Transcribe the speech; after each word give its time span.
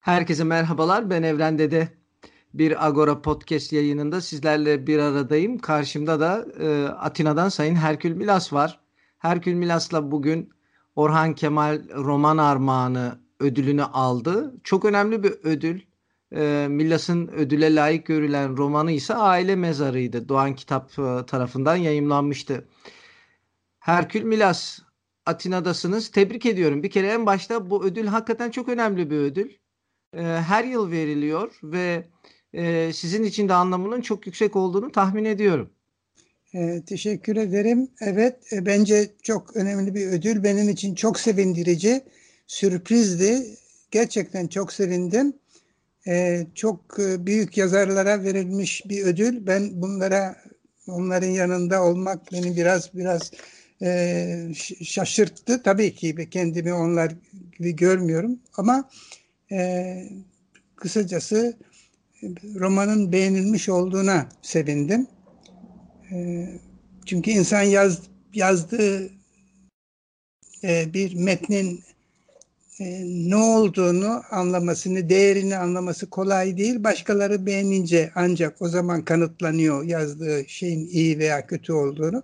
Herkese 0.00 0.44
merhabalar. 0.44 1.10
Ben 1.10 1.22
Evren 1.22 1.58
Dede. 1.58 1.88
Bir 2.54 2.86
Agora 2.86 3.22
Podcast 3.22 3.72
yayınında 3.72 4.20
sizlerle 4.20 4.86
bir 4.86 4.98
aradayım. 4.98 5.58
Karşımda 5.58 6.20
da 6.20 6.46
e, 6.60 6.88
Atina'dan 6.88 7.48
Sayın 7.48 7.74
Herkül 7.74 8.14
Milas 8.14 8.52
var. 8.52 8.80
Herkül 9.18 9.54
Milas'la 9.54 10.10
bugün 10.10 10.50
Orhan 10.96 11.34
Kemal 11.34 11.88
Roman 11.94 12.38
Armağanı 12.38 13.20
ödülünü 13.40 13.84
aldı. 13.84 14.54
Çok 14.64 14.84
önemli 14.84 15.22
bir 15.22 15.32
ödül. 15.42 15.80
E, 16.36 16.66
Milas'ın 16.70 17.28
ödüle 17.28 17.74
layık 17.74 18.06
görülen 18.06 18.56
romanı 18.56 18.92
ise 18.92 19.14
Aile 19.14 19.56
Mezarı'ydı. 19.56 20.28
Doğan 20.28 20.54
Kitap 20.54 20.98
e, 20.98 21.26
tarafından 21.26 21.76
yayımlanmıştı. 21.76 22.68
Herkül 23.78 24.22
Milas, 24.22 24.78
Atina'dasınız. 25.26 26.10
Tebrik 26.10 26.46
ediyorum. 26.46 26.82
Bir 26.82 26.90
kere 26.90 27.06
en 27.06 27.26
başta 27.26 27.70
bu 27.70 27.84
ödül 27.84 28.06
hakikaten 28.06 28.50
çok 28.50 28.68
önemli 28.68 29.10
bir 29.10 29.16
ödül 29.16 29.59
e, 30.14 30.22
her 30.22 30.64
yıl 30.64 30.90
veriliyor 30.90 31.58
ve 31.62 32.04
e, 32.52 32.92
sizin 32.92 33.24
için 33.24 33.48
de 33.48 33.54
anlamının 33.54 34.00
çok 34.00 34.26
yüksek 34.26 34.56
olduğunu 34.56 34.92
tahmin 34.92 35.24
ediyorum. 35.24 35.70
E, 36.54 36.82
teşekkür 36.86 37.36
ederim. 37.36 37.88
Evet, 38.00 38.52
e, 38.52 38.66
bence 38.66 39.10
çok 39.22 39.56
önemli 39.56 39.94
bir 39.94 40.06
ödül. 40.06 40.44
Benim 40.44 40.68
için 40.68 40.94
çok 40.94 41.20
sevindirici, 41.20 42.04
sürprizdi. 42.46 43.46
Gerçekten 43.90 44.46
çok 44.46 44.72
sevindim. 44.72 45.32
E, 46.06 46.46
çok 46.54 46.98
büyük 46.98 47.58
yazarlara 47.58 48.22
verilmiş 48.24 48.82
bir 48.88 49.02
ödül. 49.04 49.46
Ben 49.46 49.82
bunlara, 49.82 50.36
onların 50.88 51.28
yanında 51.28 51.82
olmak 51.82 52.32
beni 52.32 52.56
biraz 52.56 52.94
biraz 52.94 53.30
e, 53.82 54.52
şaşırttı. 54.82 55.62
Tabii 55.62 55.94
ki 55.94 56.28
kendimi 56.30 56.72
onlar 56.72 57.12
gibi 57.58 57.76
görmüyorum 57.76 58.38
ama 58.56 58.90
e, 59.52 60.08
kısacası 60.76 61.56
romanın 62.54 63.12
beğenilmiş 63.12 63.68
olduğuna 63.68 64.28
sevindim. 64.42 65.06
E, 66.12 66.48
çünkü 67.06 67.30
insan 67.30 67.62
yaz, 67.62 68.02
yazdığı 68.34 69.10
e, 70.64 70.94
bir 70.94 71.14
metnin 71.14 71.80
e, 72.80 73.04
ne 73.04 73.36
olduğunu 73.36 74.22
anlamasını, 74.30 75.08
değerini 75.08 75.56
anlaması 75.56 76.10
kolay 76.10 76.56
değil. 76.56 76.84
Başkaları 76.84 77.46
beğenince 77.46 78.10
ancak 78.14 78.62
o 78.62 78.68
zaman 78.68 79.04
kanıtlanıyor 79.04 79.84
yazdığı 79.84 80.44
şeyin 80.48 80.86
iyi 80.86 81.18
veya 81.18 81.46
kötü 81.46 81.72
olduğunu. 81.72 82.22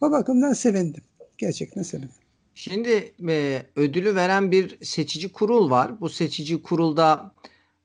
O 0.00 0.10
bakımdan 0.10 0.52
sevindim. 0.52 1.02
Gerçekten 1.38 1.82
sevindim. 1.82 2.23
Şimdi 2.54 3.14
e, 3.28 3.66
ödülü 3.76 4.14
veren 4.14 4.52
bir 4.52 4.84
seçici 4.84 5.32
kurul 5.32 5.70
var. 5.70 6.00
Bu 6.00 6.08
seçici 6.08 6.62
kurulda 6.62 7.34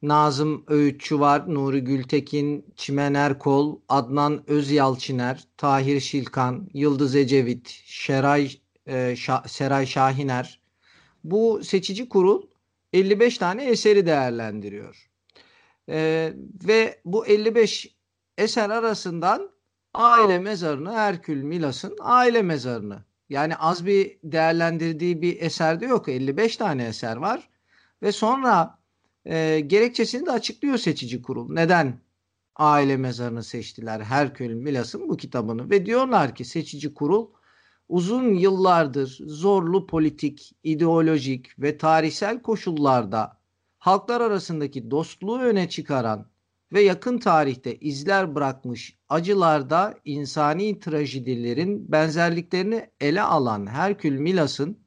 Nazım 0.01 0.63
Öğütçü 0.67 1.19
var, 1.19 1.53
Nuri 1.53 1.83
Gültekin, 1.83 2.65
Çimen 2.75 3.13
Erkol, 3.13 3.79
Adnan 3.89 4.49
Özyalçiner, 4.49 5.47
Tahir 5.57 5.99
Şilkan, 5.99 6.69
Yıldız 6.73 7.15
Ecevit, 7.15 7.69
Şeray, 7.85 8.51
e, 8.87 9.15
Şah, 9.15 9.47
Seray 9.47 9.85
Şahiner. 9.85 10.61
Bu 11.23 11.63
seçici 11.63 12.09
kurul 12.09 12.47
55 12.93 13.37
tane 13.37 13.65
eseri 13.65 14.05
değerlendiriyor. 14.05 15.09
E, 15.89 16.33
ve 16.67 17.01
bu 17.05 17.27
55 17.27 17.95
eser 18.37 18.69
arasından 18.69 19.49
aile 19.93 20.39
mezarını, 20.39 20.93
Herkül 20.93 21.43
Milas'ın 21.43 21.95
aile 21.99 22.41
mezarını 22.41 23.08
yani 23.29 23.55
az 23.55 23.85
bir 23.85 24.17
değerlendirdiği 24.23 25.21
bir 25.21 25.41
eserde 25.41 25.85
yok. 25.85 26.09
55 26.09 26.57
tane 26.57 26.85
eser 26.85 27.15
var. 27.15 27.49
Ve 28.01 28.11
sonra 28.11 28.79
e, 29.25 29.59
gerekçesini 29.59 30.25
de 30.25 30.31
açıklıyor 30.31 30.77
seçici 30.77 31.21
kurul. 31.21 31.53
Neden 31.53 31.99
aile 32.55 32.97
mezarını 32.97 33.43
seçtiler 33.43 33.99
Herkül 33.99 34.53
Milas'ın 34.53 35.09
bu 35.09 35.17
kitabını 35.17 35.69
ve 35.69 35.85
diyorlar 35.85 36.35
ki 36.35 36.45
seçici 36.45 36.93
kurul 36.93 37.27
uzun 37.89 38.33
yıllardır 38.33 39.19
zorlu 39.25 39.87
politik, 39.87 40.55
ideolojik 40.63 41.59
ve 41.59 41.77
tarihsel 41.77 42.41
koşullarda 42.41 43.37
halklar 43.77 44.21
arasındaki 44.21 44.91
dostluğu 44.91 45.39
öne 45.39 45.69
çıkaran 45.69 46.25
ve 46.73 46.81
yakın 46.81 47.17
tarihte 47.17 47.75
izler 47.75 48.35
bırakmış 48.35 48.97
acılarda 49.09 49.95
insani 50.05 50.79
trajedilerin 50.79 51.91
benzerliklerini 51.91 52.89
ele 53.01 53.21
alan 53.21 53.67
Herkül 53.67 54.19
Milas'ın 54.19 54.79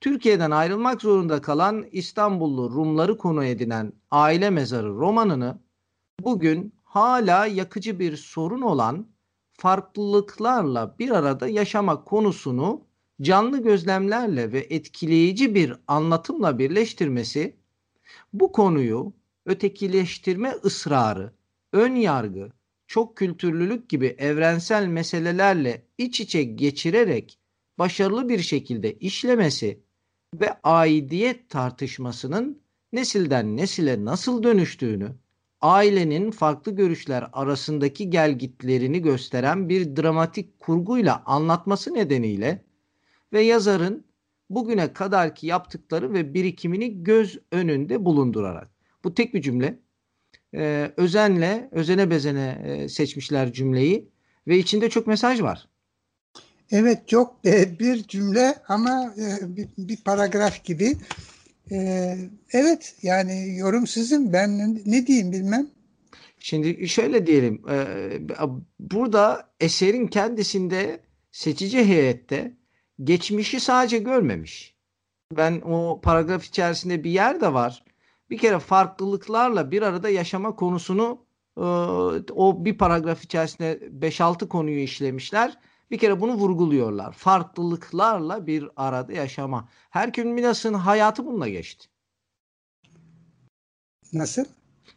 Türkiye'den 0.00 0.50
ayrılmak 0.50 1.02
zorunda 1.02 1.40
kalan 1.42 1.86
İstanbullu 1.92 2.70
Rumları 2.70 3.16
konu 3.16 3.44
edinen 3.44 3.92
Aile 4.10 4.50
Mezarı 4.50 4.88
romanını 4.88 5.60
bugün 6.20 6.74
hala 6.84 7.46
yakıcı 7.46 7.98
bir 7.98 8.16
sorun 8.16 8.60
olan 8.60 9.06
farklılıklarla 9.52 10.98
bir 10.98 11.10
arada 11.10 11.48
yaşamak 11.48 12.06
konusunu 12.06 12.86
canlı 13.22 13.62
gözlemlerle 13.62 14.52
ve 14.52 14.66
etkileyici 14.70 15.54
bir 15.54 15.76
anlatımla 15.86 16.58
birleştirmesi 16.58 17.56
bu 18.32 18.52
konuyu 18.52 19.12
ötekileştirme 19.50 20.50
ısrarı, 20.64 21.32
ön 21.72 21.94
yargı, 21.94 22.52
çok 22.86 23.16
kültürlülük 23.16 23.88
gibi 23.88 24.06
evrensel 24.06 24.86
meselelerle 24.86 25.82
iç 25.98 26.20
içe 26.20 26.42
geçirerek 26.42 27.38
başarılı 27.78 28.28
bir 28.28 28.38
şekilde 28.38 28.94
işlemesi 28.94 29.80
ve 30.34 30.52
aidiyet 30.62 31.50
tartışmasının 31.50 32.62
nesilden 32.92 33.56
nesile 33.56 34.04
nasıl 34.04 34.42
dönüştüğünü, 34.42 35.12
ailenin 35.60 36.30
farklı 36.30 36.72
görüşler 36.72 37.30
arasındaki 37.32 38.10
gelgitlerini 38.10 39.02
gösteren 39.02 39.68
bir 39.68 39.96
dramatik 39.96 40.60
kurguyla 40.60 41.22
anlatması 41.26 41.94
nedeniyle 41.94 42.64
ve 43.32 43.40
yazarın 43.40 44.04
bugüne 44.50 44.92
kadarki 44.92 45.46
yaptıkları 45.46 46.12
ve 46.12 46.34
birikimini 46.34 47.04
göz 47.04 47.38
önünde 47.52 48.04
bulundurarak 48.04 48.79
bu 49.04 49.14
tek 49.14 49.34
bir 49.34 49.42
cümle. 49.42 49.78
Ee, 50.54 50.92
özenle, 50.96 51.68
özene 51.72 52.10
bezene 52.10 52.62
e, 52.64 52.88
seçmişler 52.88 53.52
cümleyi 53.52 54.08
ve 54.48 54.58
içinde 54.58 54.90
çok 54.90 55.06
mesaj 55.06 55.42
var. 55.42 55.68
Evet 56.70 57.08
çok 57.08 57.36
e, 57.46 57.78
bir 57.78 58.02
cümle 58.02 58.54
ama 58.68 59.14
e, 59.18 59.56
bir, 59.56 59.68
bir 59.78 59.96
paragraf 59.96 60.64
gibi. 60.64 60.96
E, 61.70 62.16
evet 62.52 62.96
yani 63.02 63.56
yorum 63.56 63.86
sizin 63.86 64.32
ben 64.32 64.80
ne 64.86 65.06
diyeyim 65.06 65.32
bilmem. 65.32 65.70
Şimdi 66.38 66.88
şöyle 66.88 67.26
diyelim 67.26 67.62
e, 67.70 67.86
burada 68.80 69.50
eserin 69.60 70.06
kendisinde 70.06 71.00
seçici 71.32 71.84
heyette 71.84 72.56
geçmişi 73.04 73.60
sadece 73.60 73.98
görmemiş. 73.98 74.74
Ben 75.36 75.60
o 75.60 76.00
paragraf 76.02 76.44
içerisinde 76.44 77.04
bir 77.04 77.10
yer 77.10 77.40
de 77.40 77.52
var 77.52 77.84
bir 78.30 78.38
kere 78.38 78.58
farklılıklarla 78.58 79.70
bir 79.70 79.82
arada 79.82 80.08
yaşama 80.08 80.56
konusunu 80.56 81.24
e, 81.56 81.62
o 82.32 82.64
bir 82.64 82.78
paragraf 82.78 83.24
içerisinde 83.24 83.78
5-6 84.00 84.48
konuyu 84.48 84.78
işlemişler. 84.78 85.58
Bir 85.90 85.98
kere 85.98 86.20
bunu 86.20 86.34
vurguluyorlar. 86.34 87.12
Farklılıklarla 87.12 88.46
bir 88.46 88.68
arada 88.76 89.12
yaşama. 89.12 89.68
Herkül 89.90 90.24
Milas'ın 90.24 90.74
hayatı 90.74 91.26
bununla 91.26 91.48
geçti. 91.48 91.88
Nasıl? 94.12 94.44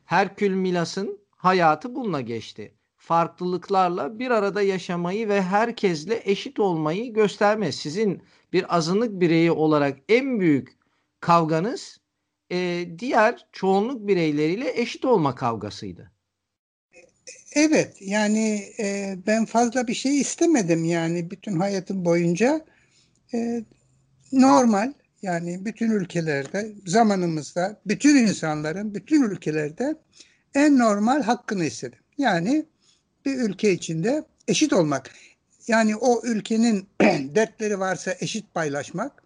Herkül 0.05 0.55
Milas'ın 0.55 1.19
hayatı 1.35 1.95
bununla 1.95 2.21
geçti. 2.21 2.75
Farklılıklarla 2.97 4.19
bir 4.19 4.31
arada 4.31 4.61
yaşamayı 4.61 5.29
ve 5.29 5.41
herkesle 5.41 6.21
eşit 6.25 6.59
olmayı 6.59 7.13
gösterme. 7.13 7.71
Sizin 7.71 8.23
bir 8.53 8.75
azınlık 8.75 9.21
bireyi 9.21 9.51
olarak 9.51 9.99
en 10.09 10.39
büyük 10.39 10.77
kavganız 11.19 12.02
e, 12.53 12.87
diğer 12.99 13.45
çoğunluk 13.51 14.07
bireyleriyle 14.07 14.81
eşit 14.81 15.05
olma 15.05 15.35
kavgasıydı. 15.35 16.11
Evet 17.53 17.97
yani 18.01 18.65
e, 18.79 19.17
ben 19.27 19.45
fazla 19.45 19.87
bir 19.87 19.93
şey 19.93 20.21
istemedim 20.21 20.85
yani 20.85 21.31
bütün 21.31 21.59
hayatım 21.59 22.05
boyunca 22.05 22.65
e, 23.33 23.63
normal 24.31 24.93
yani 25.21 25.65
bütün 25.65 25.91
ülkelerde 25.91 26.71
zamanımızda 26.85 27.81
bütün 27.85 28.15
insanların 28.15 28.95
bütün 28.95 29.23
ülkelerde 29.23 29.95
en 30.55 30.79
normal 30.79 31.21
hakkını 31.23 31.65
istedim. 31.65 31.99
Yani 32.17 32.65
bir 33.25 33.35
ülke 33.35 33.71
içinde 33.71 34.23
eşit 34.47 34.73
olmak. 34.73 35.11
Yani 35.67 35.95
o 35.95 36.21
ülkenin 36.23 36.87
dertleri 37.35 37.79
varsa 37.79 38.15
eşit 38.19 38.53
paylaşmak, 38.53 39.23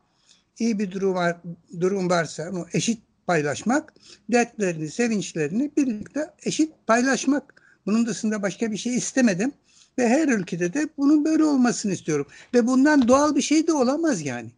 iyi 0.59 0.79
bir 0.79 0.91
durum 0.91 1.15
var 1.15 1.37
durum 1.79 2.09
varsa 2.09 2.51
eşit 2.73 3.06
paylaşmak, 3.27 3.93
dertlerini, 4.31 4.89
sevinçlerini 4.89 5.71
birlikte 5.77 6.33
eşit 6.43 6.73
paylaşmak. 6.87 7.61
Bunun 7.85 8.05
dışında 8.05 8.41
başka 8.41 8.71
bir 8.71 8.77
şey 8.77 8.95
istemedim 8.95 9.51
ve 9.97 10.09
her 10.09 10.27
ülkede 10.27 10.73
de 10.73 10.87
bunun 10.97 11.25
böyle 11.25 11.43
olmasını 11.43 11.93
istiyorum. 11.93 12.27
Ve 12.53 12.67
bundan 12.67 13.07
doğal 13.07 13.35
bir 13.35 13.41
şey 13.41 13.67
de 13.67 13.73
olamaz 13.73 14.21
yani. 14.21 14.49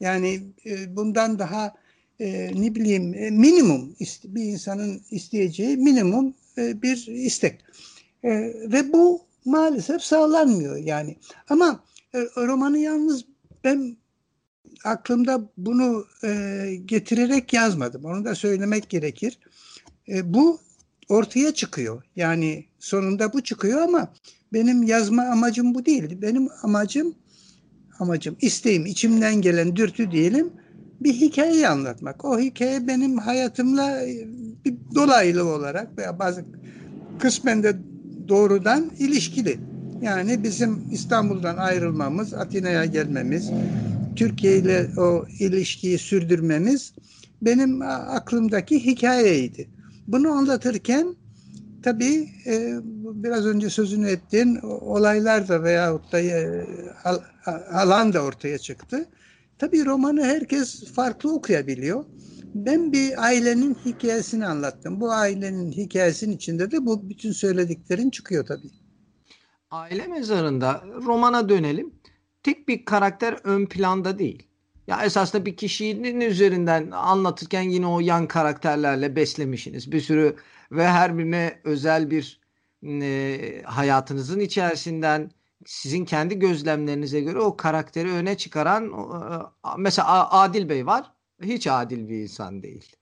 Yani 0.00 0.40
e, 0.66 0.96
bundan 0.96 1.38
daha 1.38 1.74
e, 2.20 2.50
ne 2.62 2.74
bileyim 2.74 3.14
e, 3.14 3.30
minimum 3.30 3.96
bir 4.24 4.42
insanın 4.42 5.02
isteyeceği 5.10 5.76
minimum 5.76 6.34
e, 6.58 6.82
bir 6.82 7.06
istek. 7.06 7.64
Ve 8.24 8.92
bu 8.92 9.22
maalesef 9.44 10.02
sağlanmıyor 10.02 10.76
yani. 10.76 11.16
Ama 11.48 11.84
e, 12.14 12.18
romanı 12.36 12.78
yalnız 12.78 13.24
ben 13.64 13.96
aklımda 14.84 15.40
bunu 15.56 16.04
e, 16.24 16.66
getirerek 16.84 17.52
yazmadım. 17.52 18.04
Onu 18.04 18.24
da 18.24 18.34
söylemek 18.34 18.88
gerekir. 18.88 19.38
E, 20.08 20.34
bu 20.34 20.60
ortaya 21.08 21.54
çıkıyor. 21.54 22.02
Yani 22.16 22.64
sonunda 22.78 23.32
bu 23.32 23.40
çıkıyor 23.40 23.80
ama 23.80 24.12
benim 24.52 24.82
yazma 24.82 25.22
amacım 25.22 25.74
bu 25.74 25.86
değil. 25.86 26.22
Benim 26.22 26.48
amacım 26.62 27.14
amacım, 27.98 28.36
isteğim, 28.40 28.86
içimden 28.86 29.34
gelen 29.34 29.76
dürtü 29.76 30.10
diyelim 30.10 30.50
bir 31.00 31.12
hikayeyi 31.12 31.68
anlatmak. 31.68 32.24
O 32.24 32.38
hikaye 32.38 32.86
benim 32.86 33.18
hayatımla 33.18 34.02
e, 34.02 34.28
bir 34.64 34.74
dolaylı 34.94 35.44
olarak 35.44 35.98
veya 35.98 36.18
bazı 36.18 36.44
kısmen 37.18 37.62
de 37.62 37.76
doğrudan 38.28 38.90
ilişkili. 38.98 39.58
Yani 40.02 40.42
bizim 40.42 40.84
İstanbul'dan 40.92 41.56
ayrılmamız, 41.56 42.34
Atina'ya 42.34 42.84
gelmemiz, 42.84 43.50
Türkiye 44.18 44.58
ile 44.58 44.90
o 44.96 45.26
ilişkiyi 45.38 45.98
sürdürmemiz 45.98 46.92
benim 47.42 47.82
aklımdaki 47.82 48.84
hikayeydi. 48.84 49.68
Bunu 50.08 50.30
anlatırken 50.30 51.16
tabii 51.82 52.28
e, 52.46 52.78
biraz 52.94 53.46
önce 53.46 53.70
sözünü 53.70 54.08
ettiğin 54.08 54.56
olaylar 54.62 55.48
da 55.48 55.62
veyahut 55.62 56.12
da 56.12 56.20
e, 56.20 56.66
alan 57.72 58.12
da 58.12 58.20
ortaya 58.22 58.58
çıktı. 58.58 59.06
Tabii 59.58 59.84
romanı 59.84 60.24
herkes 60.24 60.92
farklı 60.92 61.34
okuyabiliyor. 61.34 62.04
Ben 62.54 62.92
bir 62.92 63.24
ailenin 63.24 63.76
hikayesini 63.84 64.46
anlattım. 64.46 65.00
Bu 65.00 65.12
ailenin 65.12 65.72
hikayesinin 65.72 66.36
içinde 66.36 66.70
de 66.70 66.86
bu 66.86 67.08
bütün 67.08 67.32
söylediklerin 67.32 68.10
çıkıyor 68.10 68.46
tabii. 68.46 68.70
Aile 69.70 70.06
mezarında 70.06 70.84
romana 71.06 71.48
dönelim. 71.48 71.97
Tek 72.48 72.68
bir 72.68 72.84
karakter 72.84 73.36
ön 73.44 73.66
planda 73.66 74.18
değil. 74.18 74.42
Ya 74.86 75.02
esasında 75.02 75.46
bir 75.46 75.56
kişinin 75.56 76.20
üzerinden 76.20 76.90
anlatırken 76.90 77.62
yine 77.62 77.86
o 77.86 78.00
yan 78.00 78.26
karakterlerle 78.28 79.16
beslemişsiniz. 79.16 79.92
Bir 79.92 80.00
sürü 80.00 80.36
ve 80.72 80.88
her 80.88 81.18
birine 81.18 81.60
özel 81.64 82.10
bir 82.10 82.40
e, 82.82 83.62
hayatınızın 83.64 84.40
içerisinden 84.40 85.30
sizin 85.66 86.04
kendi 86.04 86.38
gözlemlerinize 86.38 87.20
göre 87.20 87.38
o 87.38 87.56
karakteri 87.56 88.12
öne 88.12 88.36
çıkaran 88.36 88.84
e, 88.84 89.68
mesela 89.78 90.30
Adil 90.30 90.68
Bey 90.68 90.86
var. 90.86 91.12
Hiç 91.42 91.66
adil 91.66 92.08
bir 92.08 92.18
insan 92.18 92.62
değil. 92.62 92.96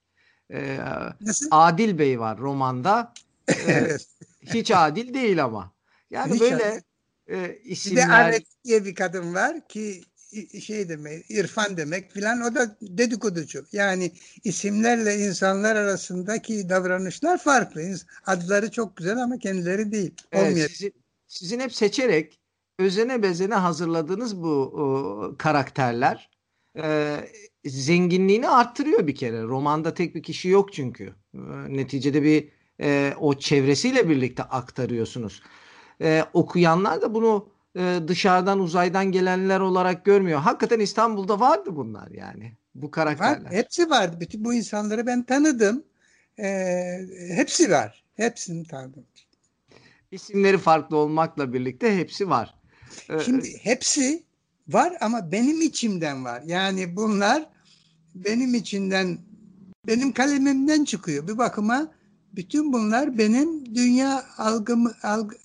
E, 0.52 0.78
Nasıl? 1.20 1.46
Adil 1.50 1.98
Bey 1.98 2.20
var 2.20 2.38
romanda. 2.38 3.12
E, 3.68 3.96
hiç 4.42 4.70
adil 4.70 5.14
değil 5.14 5.44
ama. 5.44 5.72
Yani 6.10 6.34
hiç 6.34 6.40
böyle 6.40 6.82
e, 7.30 7.58
isimler. 7.64 8.04
Bir 8.04 8.08
de 8.08 8.14
Anet 8.14 8.46
diye 8.64 8.84
bir 8.84 8.94
kadın 8.94 9.34
var 9.34 9.68
ki 9.68 10.02
şey 10.60 10.88
demek, 10.88 11.30
irfan 11.30 11.76
demek 11.76 12.12
filan 12.12 12.40
o 12.40 12.54
da 12.54 12.76
dedikoducu. 12.80 13.66
Yani 13.72 14.12
isimlerle 14.44 15.18
insanlar 15.18 15.76
arasındaki 15.76 16.68
davranışlar 16.68 17.38
farklı. 17.38 17.82
Adları 18.26 18.70
çok 18.70 18.96
güzel 18.96 19.22
ama 19.22 19.38
kendileri 19.38 19.92
değil. 19.92 20.14
Evet, 20.32 20.70
sizin, 20.70 20.92
sizin 21.26 21.60
hep 21.60 21.74
seçerek 21.74 22.38
özene 22.78 23.22
bezene 23.22 23.54
hazırladığınız 23.54 24.36
bu 24.36 24.48
o, 24.48 25.34
karakterler 25.38 26.30
e, 26.78 27.16
zenginliğini 27.64 28.48
arttırıyor 28.48 29.06
bir 29.06 29.14
kere. 29.14 29.42
Romanda 29.42 29.94
tek 29.94 30.14
bir 30.14 30.22
kişi 30.22 30.48
yok 30.48 30.72
çünkü. 30.72 31.14
E, 31.34 31.38
neticede 31.68 32.22
bir 32.22 32.48
e, 32.80 33.14
o 33.20 33.38
çevresiyle 33.38 34.08
birlikte 34.08 34.42
aktarıyorsunuz. 34.42 35.42
E, 36.00 36.24
okuyanlar 36.32 37.02
da 37.02 37.14
bunu 37.14 37.48
e, 37.76 38.00
dışarıdan 38.08 38.60
uzaydan 38.60 39.12
gelenler 39.12 39.60
olarak 39.60 40.04
görmüyor. 40.04 40.40
Hakikaten 40.40 40.80
İstanbul'da 40.80 41.40
vardı 41.40 41.76
bunlar 41.76 42.10
yani. 42.10 42.52
Bu 42.74 42.90
karakterler. 42.90 43.44
Var, 43.44 43.52
hepsi 43.52 43.90
vardı. 43.90 44.16
Bütün 44.20 44.44
bu 44.44 44.54
insanları 44.54 45.06
ben 45.06 45.22
tanıdım. 45.22 45.84
E, 46.38 46.48
hepsi 47.28 47.70
var. 47.70 48.04
Hepsini 48.14 48.66
tanıdım. 48.66 49.04
İsimleri 50.10 50.58
farklı 50.58 50.96
olmakla 50.96 51.52
birlikte 51.52 51.96
hepsi 51.96 52.30
var. 52.30 52.54
Ee, 53.10 53.18
Şimdi 53.18 53.58
hepsi 53.58 54.22
var 54.68 54.96
ama 55.00 55.32
benim 55.32 55.60
içimden 55.60 56.24
var. 56.24 56.42
Yani 56.46 56.96
bunlar 56.96 57.46
benim 58.14 58.54
içinden 58.54 59.18
benim 59.86 60.12
kalemimden 60.12 60.84
çıkıyor. 60.84 61.28
Bir 61.28 61.38
bakıma 61.38 61.92
bütün 62.32 62.72
bunlar 62.72 63.18
benim 63.18 63.74
dünya 63.74 64.24
algımı 64.38 64.94
algı, 65.02 65.36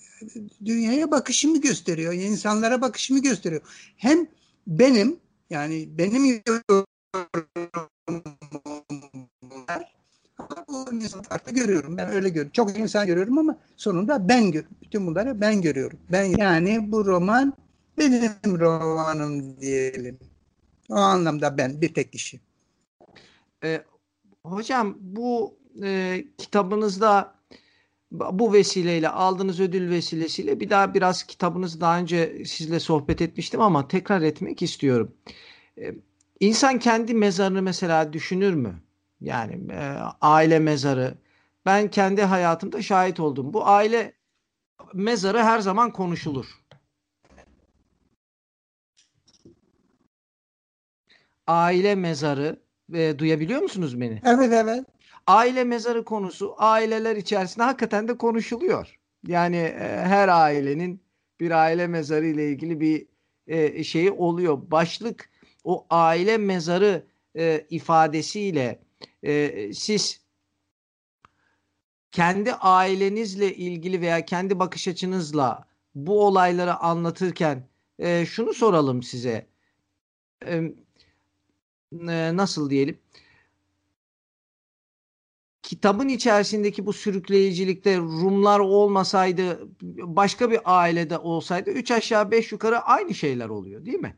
dünyaya 0.64 1.10
bakışımı 1.10 1.60
gösteriyor. 1.60 2.12
İnsanlara 2.12 2.80
bakışımı 2.80 3.22
gösteriyor. 3.22 3.62
Hem 3.96 4.26
benim 4.66 5.16
yani 5.50 5.88
benim 5.98 6.42
bu 6.70 6.84
farklı 11.28 11.52
görüyorum. 11.52 11.96
Ben 11.96 12.08
öyle 12.08 12.28
görüyorum. 12.28 12.52
Çok 12.52 12.78
insan 12.78 13.06
görüyorum 13.06 13.38
ama 13.38 13.58
sonunda 13.76 14.28
ben 14.28 14.52
bütün 14.82 15.06
bunları 15.06 15.40
ben 15.40 15.62
görüyorum. 15.62 15.98
Ben 16.12 16.24
yani 16.24 16.92
bu 16.92 17.06
roman 17.06 17.52
benim 17.98 18.32
romanım 18.44 19.60
diyelim. 19.60 20.18
O 20.90 20.94
anlamda 20.94 21.58
ben 21.58 21.80
bir 21.80 21.94
tek 21.94 22.12
kişi. 22.12 22.40
Ee, 23.64 23.82
hocam 24.44 24.96
bu 25.00 25.58
e, 25.82 26.24
kitabınızda 26.38 27.34
bu 28.12 28.52
vesileyle 28.52 29.08
aldığınız 29.08 29.60
ödül 29.60 29.90
vesilesiyle 29.90 30.60
bir 30.60 30.70
daha 30.70 30.94
biraz 30.94 31.22
kitabınızı 31.22 31.80
daha 31.80 31.98
önce 31.98 32.44
sizle 32.44 32.80
sohbet 32.80 33.22
etmiştim 33.22 33.60
ama 33.60 33.88
tekrar 33.88 34.22
etmek 34.22 34.62
istiyorum. 34.62 35.12
Ee, 35.78 35.94
insan 36.40 36.78
kendi 36.78 37.14
mezarını 37.14 37.62
mesela 37.62 38.12
düşünür 38.12 38.54
mü? 38.54 38.82
Yani 39.20 39.72
e, 39.72 39.98
aile 40.20 40.58
mezarı. 40.58 41.14
Ben 41.66 41.90
kendi 41.90 42.22
hayatımda 42.22 42.82
şahit 42.82 43.20
oldum. 43.20 43.52
Bu 43.52 43.66
aile 43.66 44.12
mezarı 44.94 45.42
her 45.42 45.58
zaman 45.58 45.90
konuşulur. 45.90 46.46
Aile 51.46 51.94
mezarı 51.94 52.62
e, 52.94 53.18
duyabiliyor 53.18 53.62
musunuz 53.62 54.00
beni? 54.00 54.22
Evet 54.24 54.52
evet. 54.52 54.91
Aile 55.26 55.64
mezarı 55.64 56.04
konusu 56.04 56.54
aileler 56.58 57.16
içerisinde 57.16 57.64
hakikaten 57.64 58.08
de 58.08 58.18
konuşuluyor. 58.18 58.98
Yani 59.26 59.56
e, 59.56 59.78
her 60.04 60.28
ailenin 60.28 61.02
bir 61.40 61.50
aile 61.50 61.86
mezarı 61.86 62.26
ile 62.26 62.50
ilgili 62.50 62.80
bir 62.80 63.06
e, 63.46 63.84
şeyi 63.84 64.10
oluyor. 64.10 64.58
Başlık 64.70 65.30
o 65.64 65.86
aile 65.90 66.38
mezarı 66.38 67.06
e, 67.36 67.66
ifadesiyle 67.70 68.82
e, 69.22 69.72
siz 69.74 70.20
kendi 72.12 72.52
ailenizle 72.52 73.54
ilgili 73.54 74.00
veya 74.00 74.24
kendi 74.24 74.58
bakış 74.58 74.88
açınızla 74.88 75.68
bu 75.94 76.26
olayları 76.26 76.74
anlatırken 76.76 77.68
e, 77.98 78.26
şunu 78.26 78.54
soralım 78.54 79.02
size. 79.02 79.46
E, 80.46 80.62
e, 82.08 82.36
nasıl 82.36 82.70
diyelim? 82.70 82.98
Kitabın 85.72 86.08
içerisindeki 86.08 86.86
bu 86.86 86.92
sürükleyicilikte 86.92 87.96
Rumlar 87.96 88.58
olmasaydı 88.58 89.68
başka 90.02 90.50
bir 90.50 90.60
ailede 90.64 91.18
olsaydı 91.18 91.70
üç 91.70 91.90
aşağı 91.90 92.30
beş 92.30 92.52
yukarı 92.52 92.78
aynı 92.78 93.14
şeyler 93.14 93.48
oluyor 93.48 93.84
değil 93.84 93.98
mi? 93.98 94.16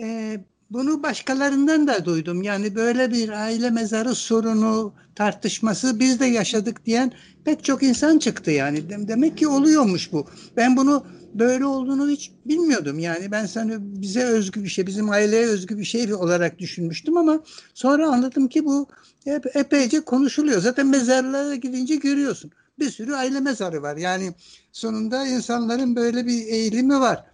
Ee, 0.00 0.44
bunu 0.70 1.02
başkalarından 1.02 1.86
da 1.86 2.04
duydum. 2.04 2.42
Yani 2.42 2.74
böyle 2.74 3.12
bir 3.12 3.28
aile 3.28 3.70
mezarı 3.70 4.14
sorunu, 4.14 4.94
tartışması 5.14 6.00
biz 6.00 6.20
de 6.20 6.26
yaşadık 6.26 6.86
diyen 6.86 7.12
pek 7.44 7.64
çok 7.64 7.82
insan 7.82 8.18
çıktı 8.18 8.50
yani. 8.50 9.08
Demek 9.08 9.38
ki 9.38 9.48
oluyormuş 9.48 10.12
bu. 10.12 10.26
Ben 10.56 10.76
bunu 10.76 11.06
böyle 11.34 11.66
olduğunu 11.66 12.08
hiç 12.08 12.32
bilmiyordum. 12.44 12.98
Yani 12.98 13.30
ben 13.30 13.46
sana 13.46 13.72
bize 13.80 14.24
özgü 14.24 14.64
bir 14.64 14.68
şey, 14.68 14.86
bizim 14.86 15.10
aileye 15.10 15.46
özgü 15.46 15.78
bir 15.78 15.84
şey 15.84 16.14
olarak 16.14 16.58
düşünmüştüm 16.58 17.16
ama 17.16 17.42
sonra 17.74 18.08
anladım 18.08 18.48
ki 18.48 18.64
bu 18.64 18.88
hep 19.24 19.56
epeyce 19.56 20.00
konuşuluyor. 20.00 20.60
Zaten 20.60 20.86
mezarlara 20.86 21.54
gidince 21.54 21.96
görüyorsun. 21.96 22.50
Bir 22.78 22.90
sürü 22.90 23.14
aile 23.14 23.40
mezarı 23.40 23.82
var. 23.82 23.96
Yani 23.96 24.32
sonunda 24.72 25.26
insanların 25.26 25.96
böyle 25.96 26.26
bir 26.26 26.46
eğilimi 26.46 27.00
var. 27.00 27.24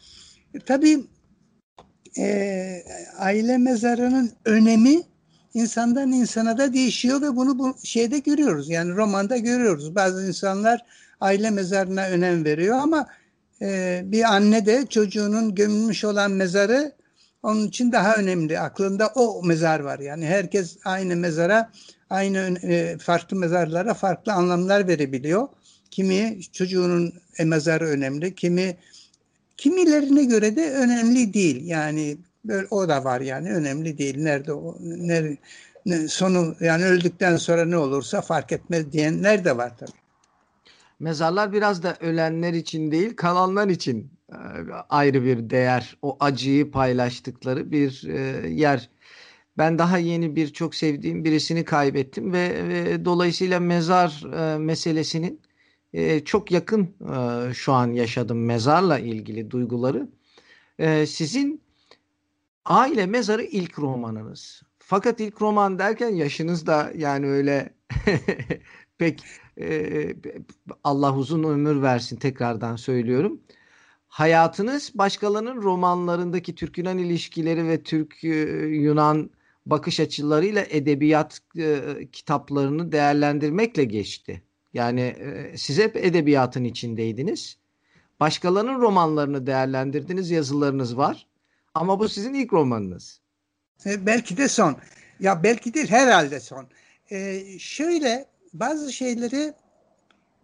E, 0.54 0.58
tabii 0.58 1.04
e, 2.18 2.82
aile 3.18 3.58
mezarının 3.58 4.32
önemi 4.44 5.02
insandan 5.54 6.12
insana 6.12 6.58
da 6.58 6.72
değişiyor 6.72 7.22
ve 7.22 7.36
bunu 7.36 7.58
bu 7.58 7.76
şeyde 7.84 8.18
görüyoruz. 8.18 8.70
Yani 8.70 8.92
romanda 8.92 9.36
görüyoruz. 9.36 9.94
Bazı 9.94 10.26
insanlar 10.26 10.84
aile 11.20 11.50
mezarına 11.50 12.06
önem 12.06 12.44
veriyor 12.44 12.78
ama 12.78 13.06
e, 13.62 14.02
bir 14.04 14.34
anne 14.34 14.66
de 14.66 14.86
çocuğunun 14.86 15.54
gömülmüş 15.54 16.04
olan 16.04 16.30
mezarı 16.30 16.92
onun 17.42 17.66
için 17.66 17.92
daha 17.92 18.14
önemli. 18.14 18.60
Aklında 18.60 19.06
o 19.14 19.42
mezar 19.42 19.80
var. 19.80 19.98
Yani 19.98 20.26
herkes 20.26 20.76
aynı 20.84 21.16
mezara, 21.16 21.70
aynı 22.10 22.38
e, 22.62 22.98
farklı 22.98 23.36
mezarlara 23.36 23.94
farklı 23.94 24.32
anlamlar 24.32 24.88
verebiliyor. 24.88 25.48
Kimi 25.90 26.40
çocuğunun 26.52 27.12
e, 27.38 27.44
mezarı 27.44 27.86
önemli, 27.86 28.34
kimi 28.34 28.76
kimilerine 29.56 30.24
göre 30.24 30.56
de 30.56 30.70
önemli 30.70 31.34
değil. 31.34 31.66
Yani 31.66 32.16
böyle 32.44 32.66
o 32.70 32.88
da 32.88 33.04
var 33.04 33.20
yani 33.20 33.54
önemli 33.54 33.98
değil. 33.98 34.18
Nerede 34.18 34.52
o 34.52 34.76
nerede, 34.80 35.38
sonu 36.08 36.56
yani 36.60 36.84
öldükten 36.84 37.36
sonra 37.36 37.64
ne 37.64 37.76
olursa 37.76 38.20
fark 38.20 38.52
etmez 38.52 38.92
diyenler 38.92 39.44
de 39.44 39.56
var 39.56 39.72
tabii. 39.78 40.07
Mezarlar 41.00 41.52
biraz 41.52 41.82
da 41.82 41.96
ölenler 42.00 42.52
için 42.52 42.90
değil, 42.90 43.16
kalanlar 43.16 43.68
için 43.68 44.12
e, 44.32 44.36
ayrı 44.88 45.24
bir 45.24 45.50
değer. 45.50 45.96
O 46.02 46.16
acıyı 46.20 46.70
paylaştıkları 46.70 47.70
bir 47.70 48.04
e, 48.08 48.48
yer. 48.48 48.90
Ben 49.58 49.78
daha 49.78 49.98
yeni 49.98 50.36
bir 50.36 50.52
çok 50.52 50.74
sevdiğim 50.74 51.24
birisini 51.24 51.64
kaybettim 51.64 52.32
ve, 52.32 52.68
ve 52.68 53.04
dolayısıyla 53.04 53.60
mezar 53.60 54.22
e, 54.34 54.58
meselesinin 54.58 55.40
çok 56.24 56.52
yakın 56.52 56.94
şu 57.52 57.72
an 57.72 57.92
yaşadığım 57.92 58.44
mezarla 58.44 58.98
ilgili 58.98 59.50
duyguları. 59.50 60.08
Sizin 61.06 61.62
Aile 62.64 63.06
Mezarı 63.06 63.42
ilk 63.42 63.78
romanınız. 63.78 64.62
Fakat 64.78 65.20
ilk 65.20 65.42
roman 65.42 65.78
derken 65.78 66.08
yaşınız 66.08 66.66
da 66.66 66.92
yani 66.96 67.26
öyle 67.26 67.74
pek 68.98 69.24
Allah 70.84 71.16
uzun 71.16 71.42
ömür 71.42 71.82
versin 71.82 72.16
tekrardan 72.16 72.76
söylüyorum. 72.76 73.40
Hayatınız 74.08 74.92
başkalarının 74.94 75.62
romanlarındaki 75.62 76.54
Türk-Yunan 76.54 76.98
ilişkileri 76.98 77.68
ve 77.68 77.82
Türk-Yunan 77.82 79.30
bakış 79.66 80.00
açılarıyla 80.00 80.64
edebiyat 80.70 81.40
kitaplarını 82.12 82.92
değerlendirmekle 82.92 83.84
geçti. 83.84 84.42
Yani 84.74 85.16
siz 85.56 85.78
hep 85.78 85.96
edebiyatın 85.96 86.64
içindeydiniz. 86.64 87.58
Başkalarının 88.20 88.80
romanlarını 88.80 89.46
değerlendirdiniz, 89.46 90.30
yazılarınız 90.30 90.96
var. 90.96 91.26
Ama 91.74 92.00
bu 92.00 92.08
sizin 92.08 92.34
ilk 92.34 92.52
romanınız. 92.52 93.20
E, 93.86 94.06
belki 94.06 94.36
de 94.36 94.48
son. 94.48 94.76
Ya 95.20 95.42
belki 95.42 95.74
değil 95.74 95.90
herhalde 95.90 96.40
son. 96.40 96.66
E, 97.10 97.42
şöyle 97.58 98.26
bazı 98.52 98.92
şeyleri 98.92 99.52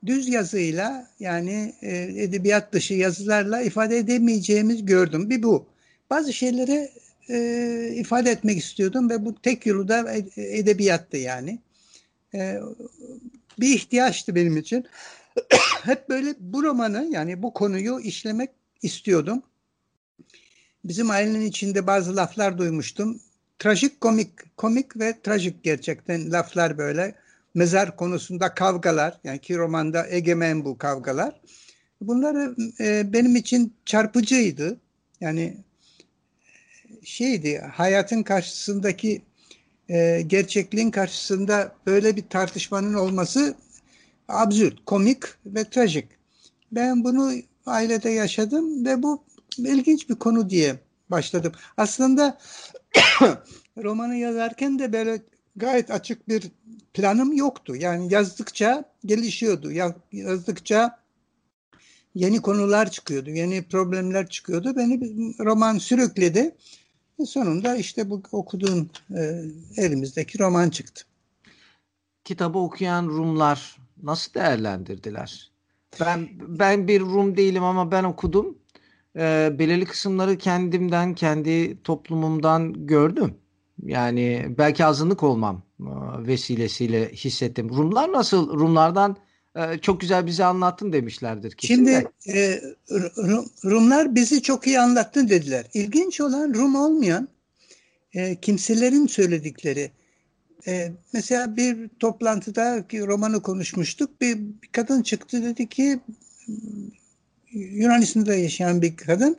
düz 0.06 0.28
yazıyla 0.28 1.10
yani 1.20 1.74
e, 1.82 1.96
edebiyat 2.22 2.72
dışı 2.72 2.94
yazılarla 2.94 3.62
ifade 3.62 3.98
edemeyeceğimiz 3.98 4.86
gördüm. 4.86 5.30
Bir 5.30 5.42
bu. 5.42 5.66
Bazı 6.10 6.32
şeyleri 6.32 6.90
e, 7.30 7.90
ifade 7.94 8.30
etmek 8.30 8.58
istiyordum 8.58 9.10
ve 9.10 9.24
bu 9.24 9.34
tek 9.34 9.66
yolu 9.66 9.88
da 9.88 10.12
edebiyattı 10.36 11.16
yani. 11.16 11.58
E, 12.34 12.60
bir 13.60 13.74
ihtiyaçtı 13.74 14.34
benim 14.34 14.56
için. 14.56 14.84
Hep 15.82 16.08
böyle 16.08 16.34
bu 16.40 16.62
romanı 16.62 17.08
yani 17.10 17.42
bu 17.42 17.52
konuyu 17.52 18.00
işlemek 18.00 18.50
istiyordum. 18.82 19.42
Bizim 20.84 21.10
ailenin 21.10 21.46
içinde 21.46 21.86
bazı 21.86 22.16
laflar 22.16 22.58
duymuştum. 22.58 23.20
Trajik 23.58 24.00
komik, 24.00 24.56
komik 24.56 24.96
ve 24.96 25.20
trajik 25.22 25.62
gerçekten 25.62 26.32
laflar 26.32 26.78
böyle. 26.78 27.14
Mezar 27.54 27.96
konusunda 27.96 28.54
kavgalar, 28.54 29.20
yani 29.24 29.38
ki 29.38 29.56
romanda 29.56 30.06
egemen 30.08 30.64
bu 30.64 30.78
kavgalar. 30.78 31.40
Bunlar 32.00 32.54
e, 32.80 33.12
benim 33.12 33.36
için 33.36 33.74
çarpıcıydı. 33.84 34.80
Yani 35.20 35.56
şeydi, 37.04 37.58
hayatın 37.58 38.22
karşısındaki 38.22 39.22
e, 39.88 40.22
gerçekliğin 40.26 40.90
karşısında 40.90 41.74
böyle 41.86 42.16
bir 42.16 42.28
tartışmanın 42.28 42.94
olması 42.94 43.54
absürt, 44.28 44.84
komik 44.86 45.22
ve 45.46 45.64
trajik. 45.64 46.08
Ben 46.72 47.04
bunu 47.04 47.32
ailede 47.66 48.10
yaşadım 48.10 48.84
ve 48.84 49.02
bu 49.02 49.24
ilginç 49.58 50.08
bir 50.10 50.14
konu 50.14 50.50
diye 50.50 50.76
başladım. 51.10 51.52
Aslında 51.76 52.38
romanı 53.82 54.16
yazarken 54.16 54.78
de 54.78 54.92
böyle 54.92 55.20
gayet 55.56 55.90
açık 55.90 56.28
bir 56.28 56.42
planım 56.94 57.32
yoktu. 57.32 57.76
Yani 57.76 58.12
yazdıkça 58.12 58.84
gelişiyordu. 59.04 59.72
Yazdıkça 60.12 60.98
yeni 62.14 62.42
konular 62.42 62.90
çıkıyordu, 62.90 63.30
yeni 63.30 63.62
problemler 63.62 64.28
çıkıyordu. 64.28 64.76
Beni 64.76 64.98
roman 65.38 65.78
sürükledi. 65.78 66.54
Sonunda 67.24 67.76
işte 67.76 68.10
bu 68.10 68.22
okuduğun 68.32 68.90
e, 69.16 69.42
elimizdeki 69.76 70.38
roman 70.38 70.70
çıktı. 70.70 71.04
Kitabı 72.24 72.58
okuyan 72.58 73.06
Rumlar 73.06 73.76
nasıl 74.02 74.34
değerlendirdiler? 74.34 75.50
Ben 76.00 76.28
ben 76.58 76.88
bir 76.88 77.00
Rum 77.00 77.36
değilim 77.36 77.64
ama 77.64 77.90
ben 77.90 78.04
okudum 78.04 78.58
e, 79.16 79.52
belirli 79.58 79.84
kısımları 79.84 80.38
kendimden, 80.38 81.14
kendi 81.14 81.82
toplumumdan 81.82 82.86
gördüm. 82.86 83.34
Yani 83.82 84.54
belki 84.58 84.84
azınlık 84.84 85.22
olmam 85.22 85.62
e, 85.80 85.84
vesilesiyle 86.26 87.12
hissettim. 87.12 87.68
Rumlar 87.68 88.12
nasıl? 88.12 88.58
Rumlardan 88.58 89.16
e, 89.56 89.78
çok 89.78 90.00
güzel 90.00 90.26
bize 90.26 90.44
anlattın 90.44 90.92
demişlerdir. 90.92 91.52
Kesin 91.52 91.74
Şimdi 91.74 92.08
e, 92.28 92.60
Rumlar 93.64 94.14
bizi 94.14 94.42
çok 94.42 94.66
iyi 94.66 94.80
anlattın 94.80 95.28
dediler. 95.28 95.66
İlginç 95.74 96.20
olan 96.20 96.54
Rum 96.54 96.74
olmayan 96.74 97.28
e, 98.14 98.36
kimselerin 98.40 99.06
söyledikleri. 99.06 99.90
E, 100.66 100.92
mesela 101.12 101.56
bir 101.56 101.88
toplantıda 101.88 102.84
romanı 102.92 103.42
konuşmuştuk. 103.42 104.20
Bir, 104.20 104.38
bir 104.38 104.68
kadın 104.72 105.02
çıktı 105.02 105.42
dedi 105.42 105.68
ki 105.68 106.00
Yunanistan'da 107.52 108.34
yaşayan 108.34 108.82
bir 108.82 108.96
kadın 108.96 109.36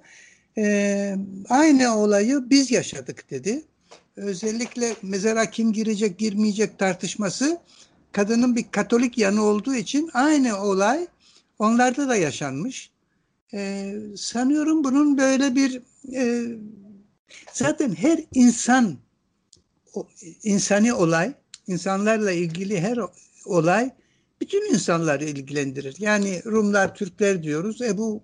e, 0.58 1.15
aynı 1.50 1.98
olayı 1.98 2.44
biz 2.50 2.72
yaşadık 2.72 3.32
dedi. 3.32 3.63
Özellikle 4.15 4.95
mezara 5.01 5.50
kim 5.50 5.74
girecek 5.74 6.17
girmeyecek 6.17 6.79
tartışması 6.79 7.60
kadının 8.12 8.55
bir 8.55 8.65
katolik 8.72 9.17
yanı 9.17 9.43
olduğu 9.43 9.75
için 9.75 10.10
aynı 10.13 10.62
olay 10.62 11.07
onlarda 11.60 12.10
da 12.10 12.15
yaşanmış. 12.15 12.91
E, 13.53 13.93
sanıyorum 14.17 14.84
bunun 14.84 15.17
böyle 15.17 15.55
bir 15.55 15.81
e, 16.13 16.43
zaten 17.53 17.95
her 17.95 18.19
insan 18.34 18.98
o, 19.93 20.07
insani 20.43 20.93
olay, 20.93 21.34
insanlarla 21.67 22.31
ilgili 22.31 22.81
her 22.81 22.98
olay 23.45 23.91
bütün 24.46 24.74
insanları 24.74 25.25
ilgilendirir. 25.25 25.96
Yani 26.00 26.42
Rumlar, 26.46 26.96
Türkler 26.96 27.44
diyoruz. 27.44 27.82
E 27.82 27.98
bu 27.98 28.24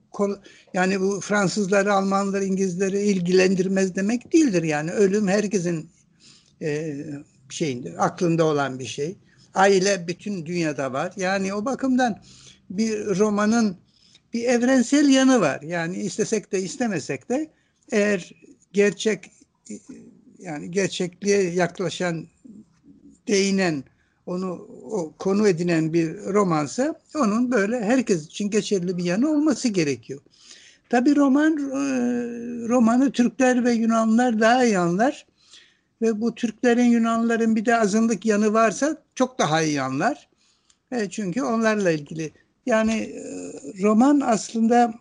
yani 0.73 1.01
bu 1.01 1.21
Fransızları, 1.21 1.93
Almanları, 1.93 2.45
İngilizleri 2.45 3.01
ilgilendirmez 3.01 3.95
demek 3.95 4.33
değildir. 4.33 4.63
Yani 4.63 4.91
ölüm 4.91 5.27
herkesin 5.27 5.89
e, 6.61 6.97
şeyinde, 7.49 7.95
aklında 7.97 8.45
olan 8.45 8.79
bir 8.79 8.85
şey. 8.85 9.17
Aile 9.53 10.07
bütün 10.07 10.45
dünyada 10.45 10.93
var. 10.93 11.13
Yani 11.17 11.53
o 11.53 11.65
bakımdan 11.65 12.21
bir 12.69 13.05
romanın 13.05 13.77
bir 14.33 14.43
evrensel 14.43 15.09
yanı 15.09 15.41
var. 15.41 15.61
Yani 15.61 15.97
istesek 15.97 16.51
de 16.51 16.61
istemesek 16.61 17.29
de 17.29 17.49
eğer 17.91 18.31
gerçek 18.73 19.31
yani 20.39 20.71
gerçekliğe 20.71 21.49
yaklaşan 21.53 22.27
değinen 23.27 23.83
onu 24.25 24.67
o 24.91 25.13
konu 25.19 25.47
edinen 25.47 25.93
bir 25.93 26.17
romansa 26.17 26.95
onun 27.15 27.51
böyle 27.51 27.83
herkes 27.83 28.25
için 28.25 28.49
geçerli 28.49 28.97
bir 28.97 29.03
yanı 29.03 29.29
olması 29.29 29.67
gerekiyor. 29.67 30.21
Tabi 30.89 31.15
roman 31.15 31.57
e, 31.57 31.81
romanı 32.67 33.11
Türkler 33.11 33.65
ve 33.65 33.71
Yunanlar 33.71 34.39
daha 34.39 34.65
iyi 34.65 34.79
anlar 34.79 35.25
ve 36.01 36.21
bu 36.21 36.35
Türklerin 36.35 36.85
Yunanların 36.85 37.55
bir 37.55 37.65
de 37.65 37.77
azınlık 37.77 38.25
yanı 38.25 38.53
varsa 38.53 38.97
çok 39.15 39.39
daha 39.39 39.61
iyi 39.61 39.81
anlar. 39.81 40.29
E, 40.91 41.09
çünkü 41.09 41.41
onlarla 41.43 41.91
ilgili 41.91 42.31
yani 42.65 42.93
e, 42.93 43.23
roman 43.81 44.19
aslında 44.19 44.93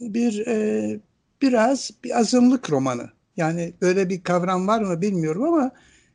bir 0.00 0.46
e, 0.46 1.00
biraz 1.42 1.90
bir 2.04 2.18
azınlık 2.18 2.70
romanı. 2.70 3.10
Yani 3.36 3.72
böyle 3.82 4.08
bir 4.08 4.22
kavram 4.22 4.68
var 4.68 4.82
mı 4.82 5.00
bilmiyorum 5.00 5.42
ama 5.42 5.70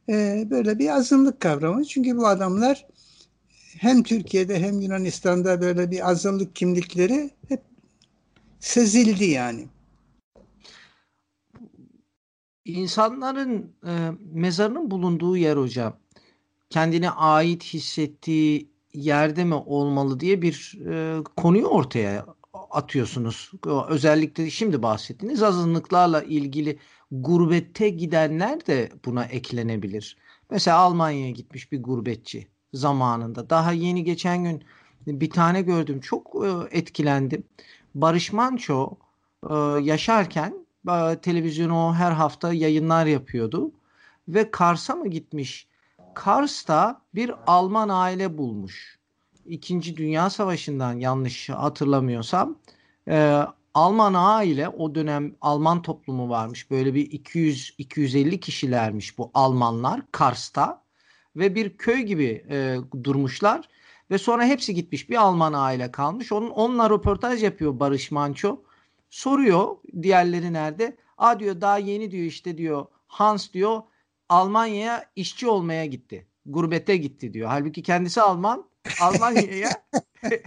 e, 0.09 0.47
böyle 0.49 0.79
bir 0.79 0.89
azınlık 0.89 1.39
kavramı. 1.39 1.85
Çünkü 1.85 2.17
bu 2.17 2.27
adamlar 2.27 2.87
hem 3.79 4.03
Türkiye'de 4.03 4.59
hem 4.59 4.81
Yunanistan'da 4.81 5.61
böyle 5.61 5.91
bir 5.91 6.09
azınlık 6.09 6.55
kimlikleri 6.55 7.29
hep 7.49 7.61
sezildi 8.59 9.25
yani. 9.25 9.67
İnsanların 12.65 13.73
e, 13.87 14.11
mezarının 14.33 14.91
bulunduğu 14.91 15.37
yer 15.37 15.57
hocam 15.57 15.97
kendine 16.69 17.09
ait 17.09 17.63
hissettiği 17.63 18.69
yerde 18.93 19.43
mi 19.43 19.55
olmalı 19.55 20.19
diye 20.19 20.41
bir 20.41 20.77
e, 20.89 21.23
konuyu 21.23 21.65
ortaya 21.65 22.25
atıyorsunuz. 22.71 23.51
Özellikle 23.89 24.49
şimdi 24.49 24.83
bahsettiğiniz 24.83 25.43
azınlıklarla 25.43 26.23
ilgili 26.23 26.79
gurbette 27.11 27.89
gidenler 27.89 28.65
de 28.67 28.91
buna 29.05 29.25
eklenebilir. 29.25 30.17
Mesela 30.49 30.77
Almanya'ya 30.77 31.31
gitmiş 31.31 31.71
bir 31.71 31.83
gurbetçi 31.83 32.47
zamanında. 32.73 33.49
Daha 33.49 33.71
yeni 33.71 34.03
geçen 34.03 34.43
gün 34.43 34.63
bir 35.07 35.29
tane 35.29 35.61
gördüm. 35.61 35.99
Çok 35.99 36.35
e, 36.45 36.77
etkilendim. 36.77 37.43
Barış 37.95 38.33
Manço 38.33 38.97
e, 39.49 39.53
yaşarken 39.81 40.65
e, 40.89 41.19
televizyonu 41.21 41.93
her 41.95 42.11
hafta 42.11 42.53
yayınlar 42.53 43.05
yapıyordu. 43.05 43.71
Ve 44.27 44.51
Kars'a 44.51 44.95
mı 44.95 45.07
gitmiş? 45.07 45.67
Kars'ta 46.13 47.01
bir 47.15 47.31
Alman 47.47 47.89
aile 47.89 48.37
bulmuş. 48.37 48.94
İkinci 49.45 49.97
Dünya 49.97 50.29
Savaşı'ndan 50.29 50.93
yanlış 50.93 51.49
hatırlamıyorsam 51.49 52.59
e, 53.07 53.41
Alman 53.73 54.13
aile 54.13 54.69
o 54.69 54.95
dönem 54.95 55.35
Alman 55.41 55.81
toplumu 55.81 56.29
varmış. 56.29 56.71
Böyle 56.71 56.93
bir 56.93 57.11
200-250 57.11 58.39
kişilermiş 58.39 59.17
bu 59.17 59.31
Almanlar 59.33 60.01
Kars'ta 60.11 60.83
ve 61.35 61.55
bir 61.55 61.77
köy 61.77 62.01
gibi 62.01 62.45
e, 62.49 62.77
durmuşlar 63.03 63.69
ve 64.11 64.17
sonra 64.17 64.45
hepsi 64.45 64.73
gitmiş 64.73 65.09
bir 65.09 65.15
Alman 65.15 65.53
aile 65.53 65.91
kalmış. 65.91 66.31
Onun 66.31 66.49
onunla 66.49 66.89
röportaj 66.89 67.43
yapıyor 67.43 67.79
Barış 67.79 68.11
Manço. 68.11 68.63
Soruyor 69.09 69.77
diğerleri 70.01 70.53
nerede? 70.53 70.97
Aa 71.17 71.39
diyor 71.39 71.61
daha 71.61 71.77
yeni 71.77 72.11
diyor 72.11 72.25
işte 72.25 72.57
diyor 72.57 72.85
Hans 73.07 73.53
diyor 73.53 73.81
Almanya'ya 74.29 75.05
işçi 75.15 75.47
olmaya 75.47 75.85
gitti. 75.85 76.27
Gurbete 76.45 76.97
gitti 76.97 77.33
diyor. 77.33 77.49
Halbuki 77.49 77.83
kendisi 77.83 78.21
Alman. 78.21 78.65
Almanya'ya 79.01 79.69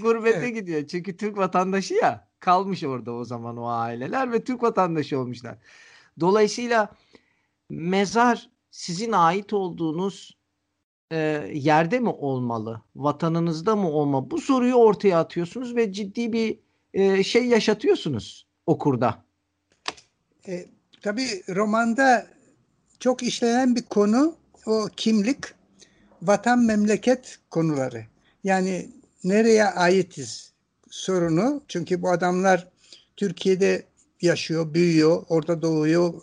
gurbete 0.00 0.38
evet. 0.38 0.54
gidiyor. 0.54 0.86
Çünkü 0.86 1.16
Türk 1.16 1.36
vatandaşı 1.38 1.94
ya 1.94 2.28
kalmış 2.40 2.84
orada 2.84 3.12
o 3.12 3.24
zaman 3.24 3.56
o 3.56 3.66
aileler 3.66 4.32
ve 4.32 4.44
Türk 4.44 4.62
vatandaşı 4.62 5.18
olmuşlar. 5.18 5.58
Dolayısıyla 6.20 6.88
mezar 7.70 8.50
sizin 8.70 9.12
ait 9.12 9.52
olduğunuz 9.52 10.36
e, 11.12 11.16
yerde 11.54 12.00
mi 12.00 12.08
olmalı? 12.08 12.82
Vatanınızda 12.96 13.76
mı 13.76 13.88
olmalı? 13.88 14.30
Bu 14.30 14.40
soruyu 14.40 14.74
ortaya 14.74 15.20
atıyorsunuz 15.20 15.76
ve 15.76 15.92
ciddi 15.92 16.32
bir 16.32 16.58
e, 16.94 17.22
şey 17.22 17.46
yaşatıyorsunuz 17.46 18.46
okurda. 18.66 19.24
E, 20.48 20.66
tabii 21.02 21.42
romanda 21.48 22.26
çok 23.00 23.22
işlenen 23.22 23.76
bir 23.76 23.82
konu 23.82 24.34
o 24.66 24.88
kimlik, 24.96 25.44
vatan 26.22 26.58
memleket 26.58 27.38
konuları. 27.50 28.04
Yani 28.44 28.88
nereye 29.24 29.64
aitiz 29.64 30.52
sorunu. 30.90 31.62
Çünkü 31.68 32.02
bu 32.02 32.10
adamlar 32.10 32.68
Türkiye'de 33.16 33.82
yaşıyor, 34.20 34.74
büyüyor, 34.74 35.22
orada 35.28 35.62
doğuyor. 35.62 36.14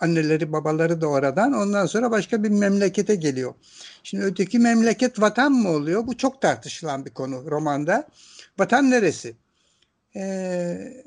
Anneleri, 0.00 0.52
babaları 0.52 1.00
da 1.00 1.06
oradan. 1.06 1.52
Ondan 1.52 1.86
sonra 1.86 2.10
başka 2.10 2.42
bir 2.42 2.48
memlekete 2.48 3.14
geliyor. 3.14 3.54
Şimdi 4.02 4.24
öteki 4.24 4.58
memleket 4.58 5.20
vatan 5.20 5.52
mı 5.52 5.68
oluyor? 5.68 6.06
Bu 6.06 6.16
çok 6.16 6.42
tartışılan 6.42 7.04
bir 7.04 7.10
konu 7.10 7.50
romanda. 7.50 8.08
Vatan 8.58 8.90
neresi? 8.90 9.36
Ee, 10.16 11.04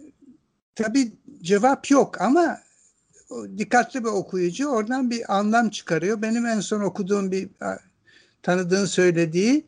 tabii 0.76 1.12
cevap 1.42 1.92
yok 1.92 2.22
ama 2.22 2.60
dikkatli 3.58 4.04
bir 4.04 4.10
okuyucu 4.10 4.68
oradan 4.68 5.10
bir 5.10 5.38
anlam 5.38 5.70
çıkarıyor. 5.70 6.22
Benim 6.22 6.46
en 6.46 6.60
son 6.60 6.82
okuduğum 6.82 7.32
bir 7.32 7.50
tanıdığın 8.46 8.86
söylediği 8.86 9.66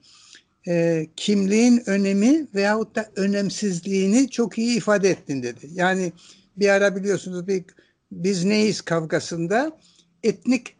e, 0.67 1.07
kimliğin 1.15 1.83
önemi 1.89 2.47
veyahut 2.55 2.95
da 2.95 3.09
önemsizliğini 3.15 4.29
çok 4.29 4.57
iyi 4.57 4.77
ifade 4.77 5.09
ettin 5.09 5.43
dedi. 5.43 5.69
Yani 5.71 6.13
bir 6.57 6.69
ara 6.69 6.95
biliyorsunuz 6.95 7.47
bir 7.47 7.63
biz 8.11 8.45
neyiz 8.45 8.81
kavgasında 8.81 9.77
etnik 10.23 10.75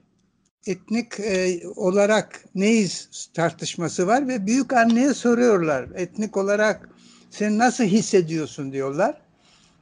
etnik 0.68 1.20
e, 1.20 1.62
olarak 1.75 2.46
neyiz 2.56 3.10
tartışması 3.34 4.08
var 4.08 4.27
ve 4.27 4.48
büyük 4.48 4.74
anneye 4.74 5.13
soruyorlar. 5.13 5.88
Etnik 5.96 6.38
olarak 6.38 6.89
sen 7.30 7.58
nasıl 7.58 7.83
hissediyorsun 7.83 8.72
diyorlar. 8.72 9.22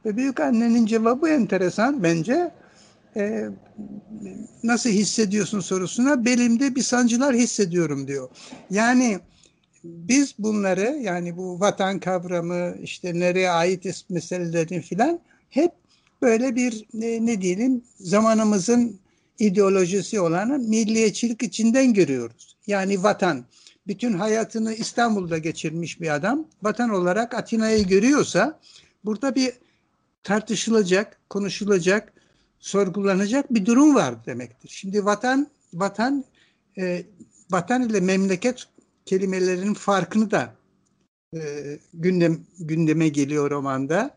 Ve 0.04 0.16
büyük 0.16 0.40
annenin 0.40 0.86
cevabı 0.86 1.28
enteresan 1.28 2.02
bence 2.02 2.50
e, 3.16 3.48
nasıl 4.62 4.90
hissediyorsun 4.90 5.60
sorusuna 5.60 6.24
belimde 6.24 6.74
bir 6.74 6.82
sancılar 6.82 7.34
hissediyorum 7.34 8.08
diyor. 8.08 8.28
Yani 8.70 9.18
biz 9.84 10.34
bunları 10.38 10.98
yani 11.02 11.36
bu 11.36 11.60
vatan 11.60 12.00
kavramı 12.00 12.74
işte 12.82 13.20
nereye 13.20 13.50
ait 13.50 14.04
meselelerin 14.10 14.80
filan 14.80 15.20
hep 15.50 15.72
böyle 16.22 16.56
bir 16.56 16.86
ne, 16.94 17.26
ne 17.26 17.42
diyelim 17.42 17.84
zamanımızın 18.00 19.00
ideolojisi 19.38 20.20
olan 20.20 20.60
milliyetçilik 20.60 21.42
içinden 21.42 21.94
görüyoruz. 21.94 22.56
Yani 22.66 23.02
vatan 23.02 23.44
bütün 23.86 24.12
hayatını 24.12 24.74
İstanbul'da 24.74 25.38
geçirmiş 25.38 26.00
bir 26.00 26.14
adam 26.14 26.46
vatan 26.62 26.90
olarak 26.90 27.34
Atina'yı 27.34 27.86
görüyorsa 27.86 28.60
burada 29.04 29.34
bir 29.34 29.52
tartışılacak, 30.24 31.18
konuşulacak, 31.30 32.12
sorgulanacak 32.66 33.54
bir 33.54 33.66
durum 33.66 33.94
var 33.94 34.26
demektir. 34.26 34.68
Şimdi 34.68 35.04
vatan 35.04 35.46
vatan 35.74 36.24
e, 36.78 37.02
vatan 37.50 37.82
ile 37.82 38.00
memleket 38.00 38.66
kelimelerinin 39.04 39.74
farkını 39.74 40.30
da 40.30 40.54
e, 41.34 41.40
gündem 41.94 42.40
gündeme 42.58 43.08
geliyor 43.08 43.50
romanda. 43.50 44.16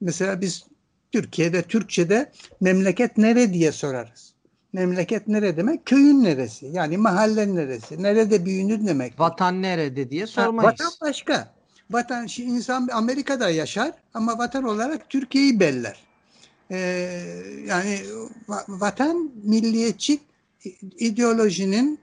Mesela 0.00 0.40
biz 0.40 0.64
Türkiye'de 1.12 1.62
Türkçe'de 1.62 2.32
memleket 2.60 3.18
nere 3.18 3.52
diye 3.52 3.72
sorarız. 3.72 4.34
Memleket 4.72 5.28
nere 5.28 5.56
demek? 5.56 5.86
Köyün 5.86 6.24
neresi? 6.24 6.66
Yani 6.66 6.96
mahallen 6.96 7.56
neresi? 7.56 8.02
Nerede 8.02 8.44
büyünür 8.44 8.86
demek? 8.86 9.20
Vatan 9.20 9.62
nerede 9.62 10.10
diye 10.10 10.26
sormayız. 10.26 10.64
Ha, 10.64 10.72
vatan 10.72 10.92
başka. 11.00 11.54
Vatan 11.90 12.28
insan 12.38 12.88
Amerika'da 12.92 13.50
yaşar 13.50 13.92
ama 14.14 14.38
vatan 14.38 14.64
olarak 14.64 15.10
Türkiye'yi 15.10 15.60
beller. 15.60 16.13
Ee, 16.70 16.76
yani 17.66 18.00
vatan 18.68 19.30
milliyetçi 19.44 20.20
ideolojinin 20.98 21.98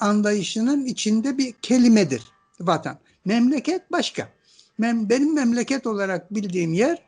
anlayışının 0.00 0.84
içinde 0.84 1.38
bir 1.38 1.52
kelimedir 1.52 2.22
vatan. 2.60 2.98
Memleket 3.24 3.92
başka. 3.92 4.28
Benim 4.78 5.34
memleket 5.34 5.86
olarak 5.86 6.34
bildiğim 6.34 6.72
yer 6.72 7.02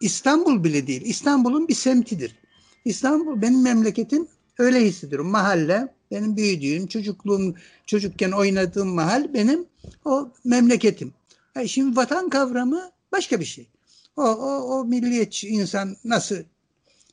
İstanbul 0.00 0.64
bile 0.64 0.86
değil. 0.86 1.02
İstanbul'un 1.04 1.68
bir 1.68 1.74
semtidir. 1.74 2.36
İstanbul 2.84 3.42
benim 3.42 3.62
memleketim 3.62 4.28
öyle 4.58 4.84
hissediyorum. 4.84 5.26
Mahalle 5.26 5.88
benim 6.10 6.36
büyüdüğüm, 6.36 6.86
çocukluğum, 6.86 7.54
çocukken 7.86 8.30
oynadığım 8.30 8.88
mahal 8.88 9.34
benim 9.34 9.66
o 10.04 10.32
memleketim. 10.44 11.14
Yani 11.56 11.68
şimdi 11.68 11.96
vatan 11.96 12.28
kavramı 12.28 12.90
başka 13.12 13.40
bir 13.40 13.44
şey. 13.44 13.68
O, 14.16 14.22
o, 14.22 14.78
o 14.78 14.84
milliyetçi 14.84 15.48
insan 15.48 15.96
nasıl 16.04 16.36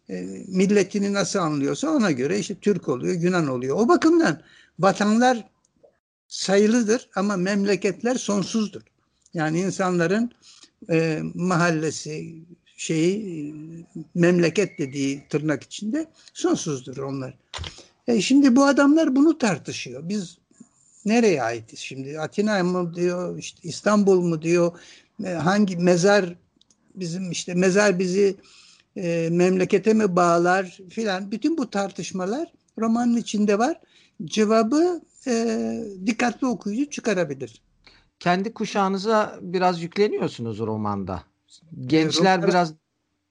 e, 0.09 0.21
milletini 0.47 1.13
nasıl 1.13 1.39
anlıyorsa 1.39 1.89
ona 1.89 2.11
göre 2.11 2.39
işte 2.39 2.55
Türk 2.55 2.89
oluyor, 2.89 3.21
Yunan 3.21 3.47
oluyor. 3.47 3.77
O 3.79 3.87
bakımdan 3.87 4.41
vatanlar 4.79 5.49
sayılıdır 6.27 7.09
ama 7.15 7.37
memleketler 7.37 8.15
sonsuzdur. 8.15 8.81
Yani 9.33 9.59
insanların 9.59 10.31
e, 10.91 11.21
mahallesi, 11.33 12.35
şeyi 12.77 13.55
memleket 14.15 14.79
dediği 14.79 15.27
tırnak 15.29 15.63
içinde 15.63 16.07
sonsuzdur 16.33 16.97
onlar. 16.97 17.37
E 18.07 18.21
şimdi 18.21 18.55
bu 18.55 18.65
adamlar 18.65 19.15
bunu 19.15 19.37
tartışıyor. 19.37 20.09
Biz 20.09 20.37
nereye 21.05 21.43
aitiz 21.43 21.79
şimdi? 21.79 22.19
Atina 22.19 22.63
mı 22.63 22.95
diyor, 22.95 23.37
işte 23.37 23.59
İstanbul 23.63 24.21
mu 24.21 24.41
diyor, 24.41 24.79
e, 25.25 25.29
hangi 25.29 25.77
mezar 25.77 26.35
bizim 26.95 27.31
işte 27.31 27.53
mezar 27.53 27.99
bizi 27.99 28.35
e, 28.95 29.29
memlekete 29.31 29.93
mi 29.93 30.15
bağlar 30.15 30.79
filan. 30.89 31.31
Bütün 31.31 31.57
bu 31.57 31.69
tartışmalar 31.69 32.53
romanın 32.79 33.15
içinde 33.15 33.59
var. 33.59 33.79
Cevabı 34.23 35.01
e, 35.27 35.57
dikkatli 36.05 36.47
okuyucu 36.47 36.89
çıkarabilir. 36.89 37.61
Kendi 38.19 38.53
kuşağınıza 38.53 39.39
biraz 39.41 39.81
yükleniyorsunuz 39.81 40.59
romanda. 40.59 41.23
Gençler 41.85 42.39
e, 42.39 42.47
biraz 42.47 42.73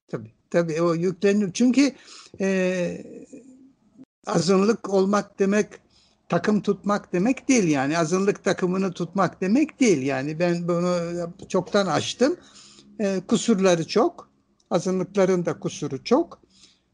tabii 0.07 0.31
tabii 0.49 0.81
o 0.81 0.95
yükleniyor. 0.95 1.51
Çünkü 1.53 1.91
e, 2.39 3.05
azınlık 4.27 4.89
olmak 4.89 5.39
demek 5.39 5.67
takım 6.29 6.61
tutmak 6.61 7.13
demek 7.13 7.49
değil 7.49 7.63
yani 7.63 7.97
azınlık 7.97 8.43
takımını 8.43 8.93
tutmak 8.93 9.41
demek 9.41 9.79
değil 9.79 10.01
yani 10.01 10.39
ben 10.39 10.67
bunu 10.67 10.97
çoktan 11.49 11.87
açtım 11.87 12.37
e, 12.99 13.21
kusurları 13.27 13.87
çok 13.87 14.29
azınlıkların 14.69 15.45
da 15.45 15.59
kusuru 15.59 16.03
çok 16.03 16.41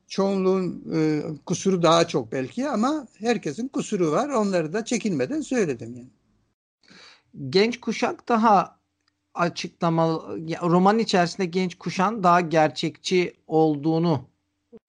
çoğunluğun 0.07 0.83
e, 0.95 1.21
kusuru 1.45 1.83
daha 1.83 2.07
çok 2.07 2.31
belki 2.31 2.69
ama 2.69 3.07
herkesin 3.19 3.67
kusuru 3.67 4.12
var. 4.12 4.29
Onları 4.29 4.73
da 4.73 4.85
çekinmeden 4.85 5.41
söyledim 5.41 5.95
yani. 5.95 6.09
Genç 7.49 7.79
kuşak 7.79 8.29
daha 8.29 8.79
açıklama 9.33 10.07
roman 10.62 10.99
içerisinde 10.99 11.45
genç 11.45 11.77
kuşan 11.77 12.23
daha 12.23 12.41
gerçekçi 12.41 13.33
olduğunu 13.47 14.29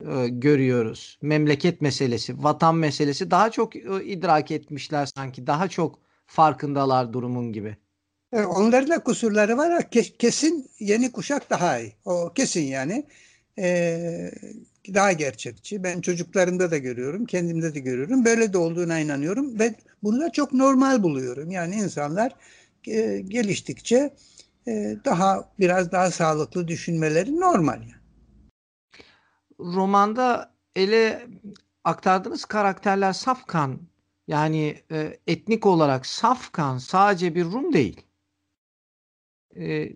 e, 0.07 0.29
görüyoruz. 0.29 1.19
Memleket 1.23 1.81
meselesi, 1.81 2.43
vatan 2.45 2.75
meselesi 2.77 3.31
daha 3.31 3.51
çok 3.51 3.77
e, 3.77 4.05
idrak 4.05 4.51
etmişler 4.51 5.07
sanki. 5.07 5.47
Daha 5.47 5.69
çok 5.69 5.99
farkındalar 6.27 7.13
durumun 7.13 7.53
gibi. 7.53 7.77
E, 8.33 8.43
onların 8.43 8.91
da 8.91 8.99
kusurları 8.99 9.57
var. 9.57 9.91
Kesin 10.19 10.71
yeni 10.79 11.13
kuşak 11.13 11.51
daha 11.51 11.79
iyi. 11.79 11.93
O 12.05 12.33
kesin 12.35 12.65
yani. 12.65 13.07
Ee, 13.59 14.31
daha 14.95 15.13
gerçekçi. 15.13 15.83
Ben 15.83 16.01
çocuklarımda 16.01 16.71
da 16.71 16.79
görüyorum, 16.79 17.27
kendimde 17.27 17.75
de 17.75 17.81
görüyorum. 17.81 18.25
Böyle 18.25 18.53
de 18.53 18.59
olduğuna 18.59 18.99
inanıyorum 18.99 19.59
ve 19.59 19.75
bunu 20.03 20.21
da 20.21 20.33
çok 20.33 20.53
normal 20.53 21.03
buluyorum. 21.03 21.51
Yani 21.51 21.75
insanlar 21.75 22.33
e, 22.87 23.21
geliştikçe 23.21 24.15
e, 24.69 24.97
daha 25.05 25.53
biraz 25.59 25.93
daha 25.93 26.11
sağlıklı 26.11 26.69
düşünmeleri 26.69 27.41
normal. 27.41 27.81
Yani. 27.81 27.93
Romanda 29.61 30.55
ele 30.77 31.27
aktardığınız 31.85 32.45
karakterler 32.45 33.13
safkan 33.13 33.81
yani 34.29 34.83
e, 34.91 35.19
etnik 35.27 35.67
olarak 35.67 36.07
safkan 36.07 36.79
sadece 36.79 37.35
bir 37.35 37.45
Rum 37.45 37.73
değil. 37.73 38.01
E, 39.57 39.93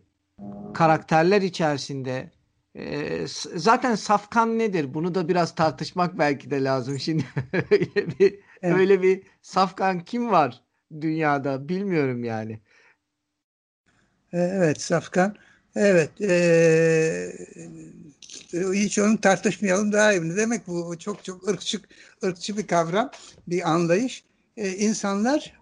karakterler 0.74 1.42
içerisinde 1.42 2.30
e, 2.76 3.26
zaten 3.54 3.94
safkan 3.94 4.58
nedir? 4.58 4.94
Bunu 4.94 5.14
da 5.14 5.28
biraz 5.28 5.54
tartışmak 5.54 6.18
belki 6.18 6.50
de 6.50 6.64
lazım. 6.64 6.98
Şimdi 6.98 7.24
öyle 7.70 8.18
bir, 8.18 8.38
evet. 8.62 8.76
öyle 8.76 9.02
bir 9.02 9.22
safkan 9.42 10.00
kim 10.04 10.30
var 10.30 10.62
dünyada 11.00 11.68
bilmiyorum 11.68 12.24
yani. 12.24 12.60
E, 14.32 14.38
evet 14.38 14.80
safkan. 14.80 15.36
Evet. 15.76 16.20
Ee, 16.20 17.32
hiç 18.52 18.98
onu 18.98 19.20
tartışmayalım 19.20 19.92
daha 19.92 20.12
iyi. 20.12 20.36
Demek 20.36 20.66
bu 20.66 20.98
çok 20.98 21.24
çok 21.24 21.48
ırkçı, 21.48 21.80
ırkçı 22.24 22.56
bir 22.56 22.66
kavram, 22.66 23.10
bir 23.48 23.70
anlayış. 23.70 24.24
Ee, 24.56 24.70
insanlar 24.70 25.60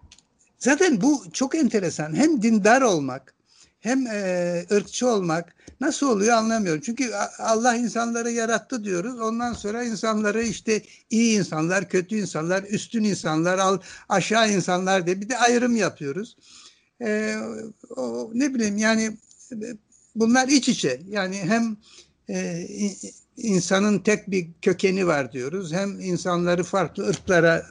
zaten 0.59 1.00
bu 1.00 1.24
çok 1.33 1.55
enteresan. 1.55 2.16
Hem 2.16 2.42
dindar 2.42 2.83
olmak 2.83 3.35
hem 3.82 4.06
e, 4.06 4.64
ırkçı 4.72 5.08
olmak 5.08 5.54
nasıl 5.80 6.08
oluyor 6.08 6.36
anlamıyorum. 6.36 6.82
Çünkü 6.84 7.10
Allah 7.38 7.76
insanları 7.76 8.30
yarattı 8.30 8.84
diyoruz. 8.84 9.20
Ondan 9.20 9.52
sonra 9.52 9.84
insanları 9.84 10.42
işte 10.42 10.82
iyi 11.10 11.38
insanlar, 11.38 11.88
kötü 11.88 12.16
insanlar, 12.16 12.62
üstün 12.62 13.04
insanlar, 13.04 13.58
al, 13.58 13.78
aşağı 14.08 14.52
insanlar 14.52 15.06
diye 15.06 15.20
bir 15.20 15.28
de 15.28 15.38
ayrım 15.38 15.76
yapıyoruz. 15.76 16.36
E, 17.02 17.36
o, 17.96 18.30
ne 18.34 18.54
bileyim 18.54 18.78
yani 18.78 19.16
bunlar 20.14 20.48
iç 20.48 20.68
içe. 20.68 21.00
Yani 21.08 21.36
hem 21.36 21.76
e, 22.28 22.66
insanın 23.36 23.98
tek 23.98 24.30
bir 24.30 24.48
kökeni 24.62 25.06
var 25.06 25.32
diyoruz. 25.32 25.72
Hem 25.72 26.00
insanları 26.00 26.64
farklı 26.64 27.08
ırklara 27.08 27.66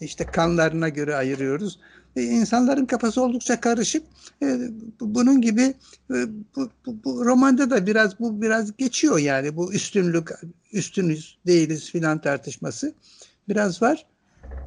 işte 0.00 0.26
kanlarına 0.26 0.88
göre 0.88 1.16
ayırıyoruz. 1.16 1.78
E, 2.16 2.22
insanların 2.22 2.86
kafası 2.86 3.22
oldukça 3.22 3.60
karışık. 3.60 4.02
E, 4.42 4.58
bunun 5.00 5.40
gibi 5.40 5.74
e, 6.10 6.14
bu, 6.56 6.70
bu, 6.86 7.04
bu 7.04 7.24
romanda 7.24 7.70
da 7.70 7.86
biraz 7.86 8.20
bu 8.20 8.42
biraz 8.42 8.76
geçiyor 8.76 9.18
yani 9.18 9.56
bu 9.56 9.72
üstünlük 9.72 10.30
üstünüz 10.72 11.38
değiliz 11.46 11.90
filan 11.90 12.20
tartışması 12.20 12.94
biraz 13.48 13.82
var. 13.82 14.06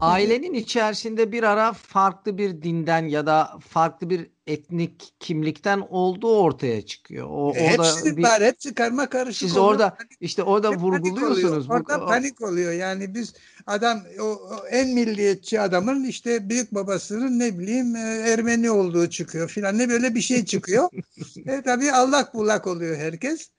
Ailenin 0.01 0.53
içerisinde 0.53 1.31
bir 1.31 1.43
ara 1.43 1.73
farklı 1.73 2.37
bir 2.37 2.61
dinden 2.61 3.07
ya 3.07 3.25
da 3.25 3.59
farklı 3.69 4.09
bir 4.09 4.29
etnik 4.47 5.13
kimlikten 5.19 5.79
olduğu 5.89 6.37
ortaya 6.37 6.85
çıkıyor. 6.85 7.27
O, 7.29 7.53
e, 7.55 7.67
hepsi 7.67 8.17
bir, 8.17 8.23
var, 8.23 8.41
hepsi 8.41 8.73
karma 8.73 9.09
karışık. 9.09 9.39
Siz 9.49 9.57
oluyor. 9.57 9.71
orada 9.71 9.97
işte 10.19 10.43
orada 10.43 10.71
Hep 10.71 10.79
vurguluyorsunuz. 10.79 11.67
Panik 11.67 11.89
orada 11.89 12.01
bu, 12.01 12.07
panik 12.07 12.41
oluyor. 12.41 12.71
Yani 12.71 13.13
biz 13.13 13.33
adam 13.67 14.01
o, 14.19 14.23
o 14.23 14.67
en 14.71 14.89
milliyetçi 14.89 15.61
adamın 15.61 16.03
işte 16.03 16.49
büyük 16.49 16.75
babasının 16.75 17.39
ne 17.39 17.59
bileyim 17.59 17.95
e, 17.95 17.99
Ermeni 17.99 18.71
olduğu 18.71 19.09
çıkıyor 19.09 19.49
filan 19.49 19.77
ne 19.77 19.89
böyle 19.89 20.15
bir 20.15 20.21
şey 20.21 20.45
çıkıyor. 20.45 20.89
e, 21.45 21.61
tabii 21.61 21.91
allak 21.91 22.33
bullak 22.33 22.67
oluyor 22.67 22.97
herkes. 22.97 23.49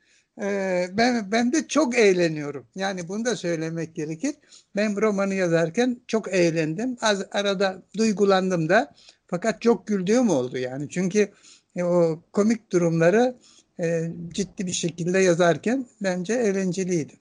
Ee, 0.42 0.86
ben 0.92 1.32
ben 1.32 1.52
de 1.52 1.68
çok 1.68 1.98
eğleniyorum. 1.98 2.66
Yani 2.74 3.08
bunu 3.08 3.24
da 3.24 3.36
söylemek 3.36 3.94
gerekir. 3.94 4.34
Ben 4.76 5.00
romanı 5.02 5.34
yazarken 5.34 6.00
çok 6.06 6.34
eğlendim. 6.34 6.96
Az 7.00 7.26
arada 7.32 7.82
duygulandım 7.96 8.68
da. 8.68 8.94
Fakat 9.26 9.62
çok 9.62 9.86
güldüğüm 9.86 10.30
oldu 10.30 10.58
yani. 10.58 10.88
Çünkü 10.88 11.32
e, 11.76 11.82
o 11.82 12.22
komik 12.32 12.72
durumları 12.72 13.36
e, 13.80 14.12
ciddi 14.28 14.66
bir 14.66 14.72
şekilde 14.72 15.18
yazarken 15.18 15.86
bence 16.02 16.34
eğlenceliydi. 16.34 17.12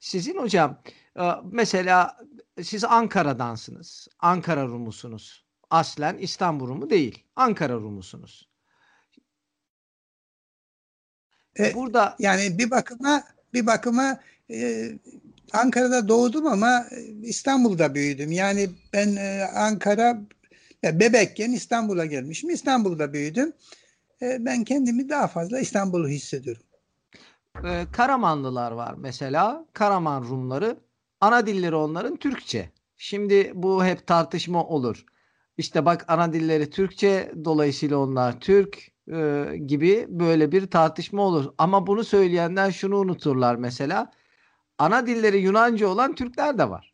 Sizin 0.00 0.38
hocam 0.38 0.82
e, 1.20 1.22
mesela 1.52 2.16
siz 2.62 2.84
Ankara'dansınız. 2.84 4.08
Ankara 4.18 4.66
Rumusunuz. 4.66 5.44
Aslen 5.70 6.18
İstanbul 6.18 6.68
Rumu 6.68 6.90
değil. 6.90 7.24
Ankara 7.36 7.74
Rumusunuz. 7.74 8.51
E, 11.58 11.74
Burada 11.74 12.16
yani 12.18 12.58
bir 12.58 12.70
bakıma 12.70 13.24
bir 13.54 13.66
bakıma 13.66 14.20
e, 14.50 14.88
Ankara'da 15.52 16.08
doğdum 16.08 16.46
ama 16.46 16.86
İstanbul'da 17.22 17.94
büyüdüm. 17.94 18.32
Yani 18.32 18.70
ben 18.92 19.16
e, 19.16 19.44
Ankara 19.54 20.20
ya 20.82 21.00
bebekken 21.00 21.52
İstanbul'a 21.52 22.06
gelmişim. 22.06 22.50
İstanbul'da 22.50 23.12
büyüdüm. 23.12 23.52
E, 24.22 24.44
ben 24.44 24.64
kendimi 24.64 25.08
daha 25.08 25.26
fazla 25.26 25.60
İstanbul'u 25.60 26.08
hissediyorum. 26.08 26.62
E, 27.64 27.86
Karamanlılar 27.92 28.72
var 28.72 28.94
mesela. 28.98 29.66
Karaman 29.72 30.22
Rumları. 30.22 30.76
Ana 31.20 31.46
dilleri 31.46 31.74
onların 31.74 32.16
Türkçe. 32.16 32.70
Şimdi 32.96 33.52
bu 33.54 33.84
hep 33.84 34.06
tartışma 34.06 34.64
olur. 34.64 35.04
İşte 35.58 35.84
bak 35.84 36.04
ana 36.08 36.32
dilleri 36.32 36.70
Türkçe 36.70 37.32
dolayısıyla 37.44 37.96
onlar 37.96 38.40
Türk 38.40 38.91
e, 39.08 39.44
gibi 39.66 40.06
böyle 40.08 40.52
bir 40.52 40.66
tartışma 40.66 41.22
olur. 41.22 41.52
Ama 41.58 41.86
bunu 41.86 42.04
söyleyenler 42.04 42.72
şunu 42.72 42.98
unuturlar 42.98 43.56
mesela. 43.56 44.12
Ana 44.78 45.06
dilleri 45.06 45.38
Yunanca 45.38 45.86
olan 45.86 46.14
Türkler 46.14 46.58
de 46.58 46.70
var. 46.70 46.92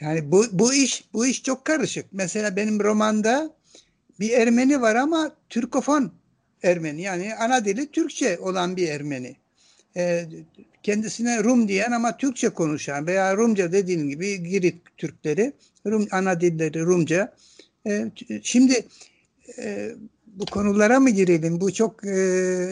Yani 0.00 0.32
bu, 0.32 0.44
bu 0.52 0.74
iş 0.74 1.04
bu 1.12 1.26
iş 1.26 1.42
çok 1.42 1.64
karışık. 1.64 2.06
Mesela 2.12 2.56
benim 2.56 2.80
romanda 2.80 3.56
bir 4.20 4.30
Ermeni 4.30 4.80
var 4.80 4.94
ama 4.94 5.30
Türkofon 5.48 6.12
Ermeni 6.62 7.02
yani 7.02 7.34
ana 7.34 7.64
dili 7.64 7.90
Türkçe 7.90 8.38
olan 8.38 8.76
bir 8.76 8.88
Ermeni. 8.88 9.36
Ee, 9.96 10.26
kendisine 10.82 11.44
Rum 11.44 11.68
diyen 11.68 11.92
ama 11.92 12.16
Türkçe 12.16 12.48
konuşan 12.48 13.06
veya 13.06 13.36
Rumca 13.36 13.72
dediğin 13.72 14.08
gibi 14.08 14.42
Girit 14.42 14.76
Türkleri 14.96 15.52
Rum 15.86 16.08
ana 16.10 16.40
dilleri 16.40 16.80
Rumca. 16.80 17.34
Ee, 17.86 18.10
şimdi 18.42 18.86
e, 19.58 19.92
bu 20.36 20.46
konulara 20.46 21.00
mı 21.00 21.10
girelim? 21.10 21.60
Bu 21.60 21.72
çok 21.72 22.04
e, 22.04 22.10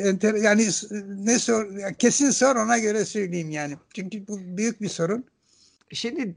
enter 0.05 0.35
yani 0.35 0.69
ne 1.07 1.39
sor 1.39 1.67
kesin 1.99 2.31
sor 2.31 2.57
ona 2.57 2.79
göre 2.79 3.05
söyleyeyim 3.05 3.51
yani. 3.51 3.75
Çünkü 3.95 4.29
bu 4.29 4.39
büyük 4.57 4.81
bir 4.81 4.89
sorun. 4.89 5.25
Şimdi 5.91 6.35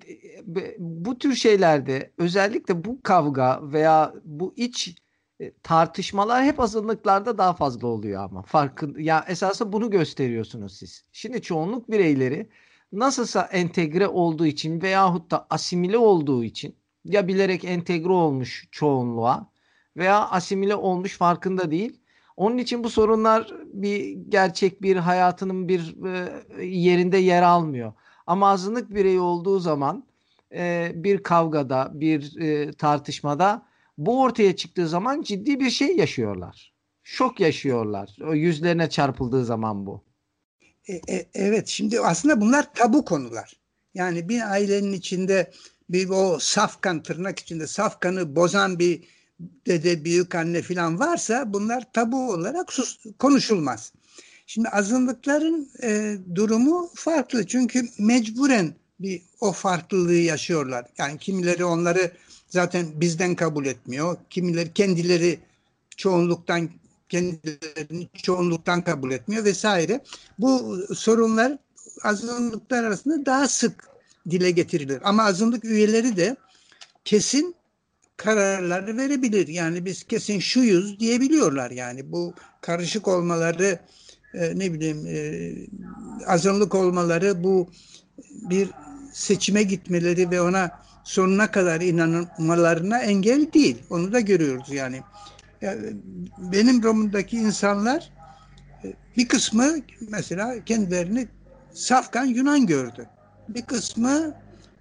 e, 0.58 0.76
bu 0.80 1.20
tür 1.20 1.36
şeylerde 1.36 2.12
özellikle 2.18 2.86
bu 2.86 3.02
kavga 3.04 3.60
veya 3.64 4.14
bu 4.26 4.54
iç 4.56 4.96
e, 5.40 5.52
tartışmalar 5.64 6.44
hep 6.44 6.60
azınlıklarda 6.60 7.38
daha 7.38 7.54
fazla 7.54 7.88
oluyor 7.88 8.24
ama 8.24 8.42
farkın 8.42 9.00
ya 9.00 9.26
esasında 9.28 9.74
bunu 9.74 9.90
gösteriyorsunuz 9.90 10.78
siz. 10.78 11.04
Şimdi 11.12 11.42
çoğunluk 11.42 11.92
bireyleri 11.92 12.50
nasılsa 12.92 13.42
entegre 13.42 14.08
olduğu 14.08 14.46
için 14.46 14.82
veyahut 14.82 15.32
da 15.32 15.48
asimile 15.50 15.98
olduğu 15.98 16.44
için 16.44 16.76
ya 17.06 17.28
bilerek 17.28 17.66
entegre 17.66 18.12
olmuş 18.12 18.68
çoğunluğa 18.72 19.50
veya 19.98 20.30
asimile 20.30 20.76
olmuş 20.76 21.18
farkında 21.18 21.72
değil. 21.72 22.00
Onun 22.38 22.58
için 22.58 22.84
bu 22.84 22.90
sorunlar 22.90 23.54
bir 23.74 24.10
gerçek 24.30 24.82
bir 24.82 24.96
hayatının 24.96 25.68
bir 25.68 25.96
e, 26.60 26.66
yerinde 26.66 27.18
yer 27.18 27.44
almıyor. 27.44 27.94
Ama 28.28 28.50
azınlık 28.50 28.96
birey 28.96 29.20
olduğu 29.20 29.60
zaman 29.60 30.04
e, 30.54 30.92
bir 30.96 31.24
kavgada, 31.24 31.92
bir 31.94 32.42
e, 32.42 32.72
tartışmada 32.72 33.66
bu 33.98 34.22
ortaya 34.22 34.56
çıktığı 34.56 34.88
zaman 34.88 35.22
ciddi 35.22 35.60
bir 35.60 35.70
şey 35.70 35.98
yaşıyorlar. 35.98 36.74
Şok 37.04 37.40
yaşıyorlar. 37.40 38.18
O 38.28 38.34
yüzlerine 38.34 38.90
çarpıldığı 38.90 39.46
zaman 39.46 39.86
bu. 39.86 40.04
E, 40.88 40.94
e, 40.94 41.30
evet 41.34 41.68
şimdi 41.68 42.00
aslında 42.00 42.42
bunlar 42.42 42.74
tabu 42.74 43.06
konular. 43.06 43.54
Yani 43.94 44.30
bir 44.30 44.52
ailenin 44.52 44.94
içinde 44.94 45.52
bir 45.90 46.10
o 46.10 46.38
safkan 46.40 47.04
tırnak 47.04 47.40
içinde 47.40 47.68
safkanı 47.68 48.36
bozan 48.36 48.80
bir 48.80 49.04
dede, 49.40 50.06
büyük 50.06 50.36
anne 50.36 50.62
falan 50.62 51.00
varsa 51.00 51.54
bunlar 51.54 51.94
tabu 51.94 52.32
olarak 52.32 52.74
sus, 52.74 53.00
konuşulmaz. 53.20 53.94
Şimdi 54.48 54.70
azınlıkların 54.70 55.70
e, 55.84 56.18
durumu 56.36 56.90
farklı 56.96 57.48
çünkü 57.48 57.88
mecburen 58.00 58.74
bir 59.00 59.22
o 59.40 59.52
farklılığı 59.52 60.14
yaşıyorlar. 60.14 60.86
Yani 60.98 61.18
kimileri 61.18 61.66
onları 61.66 62.12
zaten 62.50 62.86
bizden 62.96 63.36
kabul 63.36 63.66
etmiyor. 63.66 64.18
Kimileri 64.30 64.74
kendileri 64.74 65.40
çoğunluktan 65.98 66.70
kendilerini 67.10 68.08
çoğunluktan 68.24 68.84
kabul 68.84 69.12
etmiyor 69.12 69.46
vesaire. 69.46 70.04
Bu 70.40 70.80
sorunlar 70.96 71.58
azınlıklar 72.04 72.84
arasında 72.84 73.26
daha 73.26 73.48
sık 73.48 73.90
dile 74.30 74.52
getirilir. 74.52 75.00
Ama 75.04 75.24
azınlık 75.24 75.66
üyeleri 75.66 76.18
de 76.18 76.36
kesin 77.06 77.56
kararları 78.18 78.98
verebilir. 78.98 79.48
Yani 79.48 79.86
biz 79.86 80.04
kesin 80.04 80.40
şuyuz 80.40 81.00
diyebiliyorlar. 81.00 81.72
Yani 81.72 82.12
bu 82.12 82.34
karışık 82.62 83.08
olmaları 83.08 83.80
e, 84.34 84.60
ne 84.60 84.74
bileyim 84.74 85.08
e, 85.08 85.54
azınlık 86.28 86.76
olmaları 86.76 87.44
bu 87.44 87.70
bir 88.32 88.70
seçime 89.14 89.64
gitmeleri 89.64 90.32
ve 90.32 90.42
ona 90.42 90.72
sonuna 91.04 91.52
kadar 91.52 91.82
inanmalarına 91.82 93.00
engel 93.00 93.54
değil. 93.54 93.78
Onu 93.90 94.14
da 94.14 94.20
görüyoruz 94.20 94.70
yani. 94.72 95.02
yani 95.62 95.94
benim 96.38 96.84
romundaki 96.84 97.38
insanlar 97.38 98.12
e, 98.84 98.94
bir 99.18 99.28
kısmı 99.28 99.76
mesela 100.10 100.66
kendilerini 100.66 101.28
safkan 101.74 102.26
Yunan 102.26 102.66
gördü. 102.66 103.08
Bir 103.50 103.62
kısmı 103.62 104.34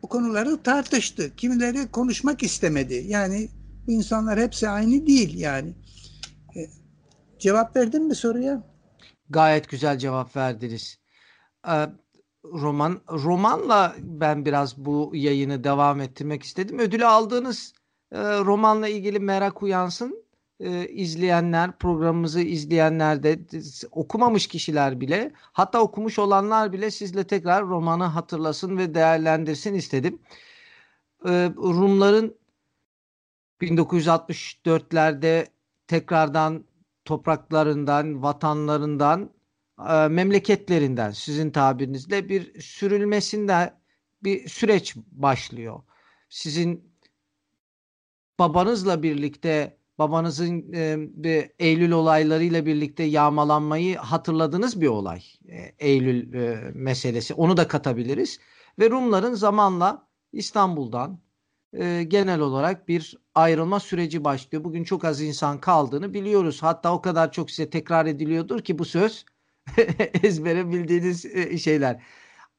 bu 0.03 0.09
konuları 0.09 0.63
tartıştı. 0.63 1.37
Kimileri 1.37 1.91
konuşmak 1.91 2.43
istemedi. 2.43 3.05
Yani 3.07 3.49
bu 3.87 3.93
insanlar 3.93 4.39
hepsi 4.39 4.69
aynı 4.69 5.07
değil 5.07 5.39
yani. 5.39 5.75
E, 6.57 6.61
cevap 7.39 7.77
verdin 7.77 8.03
mi 8.03 8.15
soruya? 8.15 8.63
Gayet 9.31 9.69
güzel 9.69 9.99
cevap 9.99 10.37
verdiniz. 10.37 10.99
Ee, 11.69 11.87
roman 12.45 13.01
romanla 13.09 13.97
ben 13.99 14.45
biraz 14.45 14.77
bu 14.79 15.11
yayını 15.15 15.65
devam 15.65 16.01
ettirmek 16.01 16.43
istedim. 16.43 16.79
Ödülü 16.79 17.07
aldığınız 17.07 17.73
e, 18.13 18.19
romanla 18.21 18.89
ilgili 18.89 19.21
merak 19.21 19.63
uyansın. 19.63 20.26
E, 20.61 20.89
izleyenler, 20.89 21.79
programımızı 21.79 22.41
izleyenler 22.41 23.23
de 23.23 23.41
okumamış 23.91 24.47
kişiler 24.47 25.01
bile, 25.01 25.33
hatta 25.37 25.81
okumuş 25.81 26.19
olanlar 26.19 26.73
bile 26.73 26.91
sizle 26.91 27.27
tekrar 27.27 27.65
romanı 27.67 28.05
hatırlasın 28.05 28.79
ve 28.79 28.95
değerlendirsin 28.95 29.75
istedim. 29.75 30.19
E, 31.27 31.51
Rumların 31.57 32.37
1964'lerde 33.61 35.47
tekrardan 35.87 36.65
topraklarından, 37.05 38.23
vatanlarından, 38.23 39.31
e, 39.89 40.09
memleketlerinden 40.09 41.11
sizin 41.11 41.51
tabirinizle 41.51 42.29
bir 42.29 42.61
sürülmesinde 42.61 43.75
bir 44.23 44.49
süreç 44.49 44.97
başlıyor. 44.97 45.83
Sizin 46.29 46.97
babanızla 48.39 49.03
birlikte 49.03 49.76
babanızın 49.99 50.73
e, 50.73 50.97
bir 50.99 51.51
Eylül 51.59 51.93
olaylarıyla 51.93 52.67
birlikte 52.67 53.03
yağmalanmayı 53.03 53.97
hatırladığınız 53.97 54.81
bir 54.81 54.87
olay. 54.87 55.23
E, 55.49 55.75
Eylül 55.79 56.35
e, 56.35 56.71
meselesi. 56.75 57.35
Onu 57.35 57.57
da 57.57 57.69
katabiliriz. 57.69 58.39
Ve 58.79 58.91
Rumların 58.91 59.35
zamanla 59.35 60.09
İstanbul'dan 60.33 61.21
e, 61.73 62.03
genel 62.03 62.41
olarak 62.41 62.89
bir 62.89 63.17
ayrılma 63.35 63.81
süreci 63.81 64.25
başlıyor. 64.25 64.65
Bugün 64.65 64.85
çok 64.85 65.05
az 65.05 65.21
insan 65.21 65.61
kaldığını 65.61 66.15
biliyoruz. 66.15 66.63
Hatta 66.63 66.93
o 66.93 67.03
kadar 67.03 67.33
çok 67.33 67.51
size 67.51 67.71
tekrar 67.71 68.07
ediliyordur 68.07 68.61
ki 68.61 68.79
bu 68.79 68.85
söz 68.85 69.25
ezbere 70.23 70.71
bildiğiniz 70.71 71.25
e, 71.25 71.59
şeyler. 71.59 72.03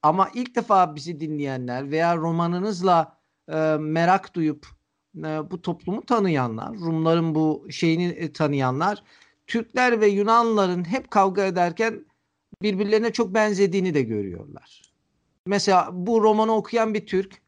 Ama 0.02 0.30
ilk 0.34 0.56
defa 0.56 0.96
bizi 0.96 1.20
dinleyenler 1.20 1.92
veya 1.92 2.18
romanınızla 2.18 3.20
e, 3.50 3.78
merak 3.80 4.36
duyup 4.36 4.77
e, 5.18 5.52
bu 5.52 5.62
toplumu 5.62 6.06
tanıyanlar, 6.06 6.74
Rumların 6.74 7.36
bu 7.36 7.68
şeyini 7.70 8.04
e, 8.04 8.34
tanıyanlar, 8.34 9.04
Türkler 9.48 10.02
ve 10.02 10.08
Yunanların 10.08 10.84
hep 10.86 11.12
kavga 11.12 11.46
ederken 11.46 12.06
birbirlerine 12.62 13.12
çok 13.12 13.34
benzediğini 13.34 13.94
de 13.94 14.02
görüyorlar. 14.02 14.82
Mesela 15.46 15.90
bu 15.94 16.24
romanı 16.24 16.56
okuyan 16.56 16.94
bir 16.94 17.06
Türk 17.06 17.42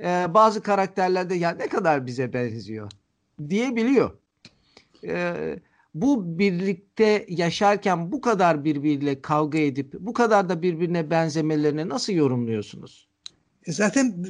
e, 0.00 0.34
bazı 0.34 0.62
karakterlerde 0.62 1.34
ya 1.34 1.50
ne 1.50 1.68
kadar 1.68 2.06
bize 2.06 2.32
benziyor 2.32 2.90
diyebiliyor. 3.48 4.10
E, 5.04 5.34
bu 5.94 6.38
birlikte 6.38 7.26
yaşarken 7.28 8.12
bu 8.12 8.20
kadar 8.20 8.64
birbiriyle 8.64 9.22
kavga 9.22 9.58
edip 9.58 9.94
bu 10.00 10.12
kadar 10.12 10.48
da 10.48 10.62
birbirine 10.62 11.10
benzemelerine 11.10 11.88
nasıl 11.88 12.12
yorumluyorsunuz? 12.12 13.08
E 13.66 13.72
zaten 13.72 14.26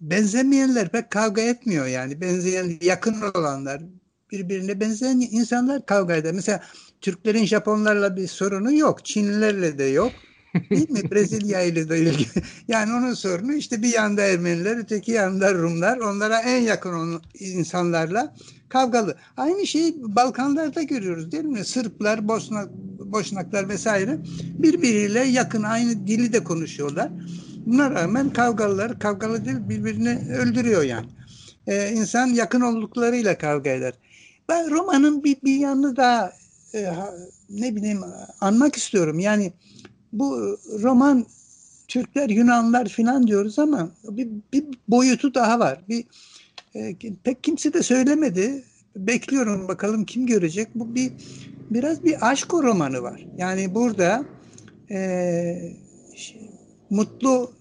benzemeyenler 0.00 0.88
pek 0.88 1.10
kavga 1.10 1.42
etmiyor 1.42 1.86
yani. 1.86 2.20
Benzeyen 2.20 2.78
yakın 2.82 3.16
olanlar 3.34 3.82
birbirine 4.32 4.80
benzeyen 4.80 5.28
insanlar 5.30 5.86
kavga 5.86 6.14
eder. 6.14 6.32
Mesela 6.34 6.62
Türklerin 7.00 7.44
Japonlarla 7.44 8.16
bir 8.16 8.26
sorunu 8.26 8.72
yok. 8.72 9.04
Çinlilerle 9.04 9.78
de 9.78 9.84
yok. 9.84 10.12
Değil 10.70 10.90
mi? 10.90 11.00
Brezilya 11.10 11.60
ile 11.62 11.88
de 11.88 11.98
ilgili. 11.98 12.28
Yani 12.68 12.92
onun 12.92 13.14
sorunu 13.14 13.52
işte 13.52 13.82
bir 13.82 13.94
yanda 13.94 14.22
Ermeniler, 14.22 14.76
öteki 14.76 15.12
yanda 15.12 15.54
Rumlar. 15.54 15.98
Onlara 15.98 16.40
en 16.40 16.62
yakın 16.62 17.22
insanlarla 17.40 18.34
kavgalı. 18.68 19.16
Aynı 19.36 19.66
şeyi 19.66 19.94
Balkanlarda 19.98 20.82
görüyoruz 20.82 21.32
değil 21.32 21.44
mi? 21.44 21.64
Sırplar, 21.64 22.28
Bosnak, 22.28 22.72
Boşnaklar 22.98 23.68
vesaire 23.68 24.18
birbiriyle 24.58 25.20
yakın 25.20 25.62
aynı 25.62 26.06
dili 26.06 26.32
de 26.32 26.44
konuşuyorlar. 26.44 27.10
Buna 27.66 27.90
rağmen 27.90 28.30
kavgalılar, 28.30 28.98
kavgalı 28.98 29.44
değil 29.44 29.68
birbirini 29.68 30.18
öldürüyor 30.34 30.82
yani. 30.82 31.06
Ee, 31.66 31.92
insan 31.92 32.26
yakın 32.26 32.60
olduklarıyla 32.60 33.38
kavga 33.38 33.70
eder. 33.70 33.92
Ben 34.48 34.70
romanın 34.70 35.24
bir, 35.24 35.36
bir 35.44 35.56
yanını 35.56 35.96
daha 35.96 36.32
e, 36.74 36.92
ne 37.50 37.76
bileyim 37.76 38.00
anmak 38.40 38.76
istiyorum. 38.76 39.18
Yani 39.18 39.52
bu 40.12 40.58
roman 40.82 41.26
Türkler, 41.88 42.28
Yunanlar 42.28 42.88
filan 42.88 43.26
diyoruz 43.26 43.58
ama 43.58 43.90
bir, 44.04 44.28
bir 44.52 44.64
boyutu 44.88 45.34
daha 45.34 45.58
var. 45.58 45.80
Bir 45.88 46.04
e, 46.74 46.96
pek 47.24 47.44
kimse 47.44 47.72
de 47.72 47.82
söylemedi. 47.82 48.64
Bekliyorum 48.96 49.68
bakalım 49.68 50.04
kim 50.04 50.26
görecek. 50.26 50.68
Bu 50.74 50.94
bir 50.94 51.12
biraz 51.70 52.04
bir 52.04 52.30
aşk 52.30 52.54
romanı 52.54 53.02
var. 53.02 53.26
Yani 53.38 53.74
burada 53.74 54.24
e, 54.90 55.00
mutlu 56.90 57.52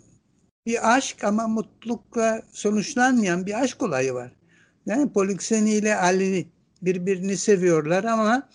bir 0.66 0.96
aşk 0.96 1.24
ama 1.24 1.48
mutlulukla 1.48 2.42
sonuçlanmayan 2.52 3.46
bir 3.46 3.62
aşk 3.62 3.82
olayı 3.82 4.14
var. 4.14 4.32
Yani 4.86 5.14
Polikseni 5.14 5.74
ile 5.74 5.96
Ali 5.96 6.48
birbirini 6.82 7.38
seviyorlar 7.38 8.04
ama 8.04 8.50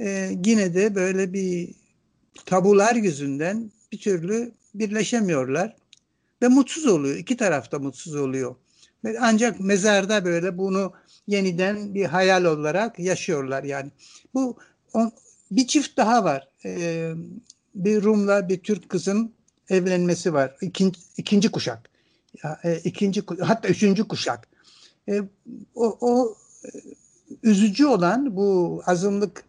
e, 0.00 0.30
yine 0.44 0.74
de 0.74 0.94
böyle 0.94 1.32
bir 1.32 1.74
tabular 2.46 2.94
yüzünden 2.94 3.70
bir 3.92 3.98
türlü 3.98 4.52
birleşemiyorlar 4.74 5.76
ve 6.42 6.48
mutsuz 6.48 6.86
oluyor. 6.86 7.16
İki 7.16 7.36
tarafta 7.36 7.78
mutsuz 7.78 8.14
oluyor. 8.14 8.54
Ancak 9.20 9.60
mezarda 9.60 10.24
böyle 10.24 10.58
bunu 10.58 10.92
yeniden 11.26 11.94
bir 11.94 12.04
hayal 12.04 12.44
olarak 12.44 12.98
yaşıyorlar 12.98 13.64
yani. 13.64 13.90
Bu 14.34 14.58
on, 14.92 15.12
bir 15.50 15.66
çift 15.66 15.96
daha 15.96 16.24
var. 16.24 16.48
Ee, 16.64 17.12
bir 17.74 18.02
Rum'la 18.02 18.48
bir 18.48 18.60
Türk 18.62 18.88
kızın 18.88 19.34
evlenmesi 19.70 20.34
var. 20.34 20.56
İkinci, 20.60 21.00
ikinci 21.16 21.50
kuşak. 21.50 21.90
Ya, 22.44 22.60
e, 22.64 22.78
ikinci 22.78 23.22
hatta 23.40 23.68
üçüncü 23.68 24.08
kuşak. 24.08 24.48
E, 25.08 25.20
o, 25.74 25.98
o 26.00 26.36
e, 26.64 26.68
üzücü 27.42 27.86
olan 27.86 28.36
bu 28.36 28.82
azınlık 28.86 29.44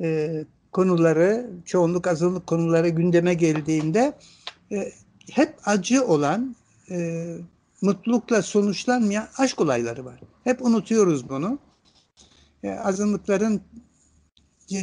e, 0.00 0.44
konuları, 0.72 1.50
çoğunluk 1.64 2.06
azınlık 2.06 2.46
konuları 2.46 2.88
gündeme 2.88 3.34
geldiğinde 3.34 4.12
e, 4.72 4.92
hep 5.30 5.54
acı 5.64 6.06
olan, 6.06 6.56
e, 6.90 7.36
mutlulukla 7.82 8.42
sonuçlanmayan 8.42 9.28
aşk 9.38 9.60
olayları 9.60 10.04
var. 10.04 10.20
Hep 10.44 10.62
unutuyoruz 10.62 11.28
bunu. 11.28 11.58
E, 12.62 12.70
azınlıkların 12.70 13.62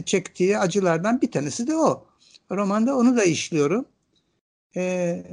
çektiği 0.06 0.58
acılardan 0.58 1.22
bir 1.22 1.32
tanesi 1.32 1.68
de 1.68 1.76
o. 1.76 2.06
Romanda 2.52 2.96
onu 2.98 3.18
da 3.18 3.24
işliyorum. 3.24 3.86
E, 4.76 5.24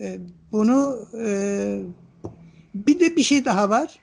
e, 0.00 0.18
bunu 0.52 1.08
e, 1.18 1.82
bir 2.74 3.00
de 3.00 3.16
bir 3.16 3.22
şey 3.22 3.44
daha 3.44 3.70
var. 3.70 3.98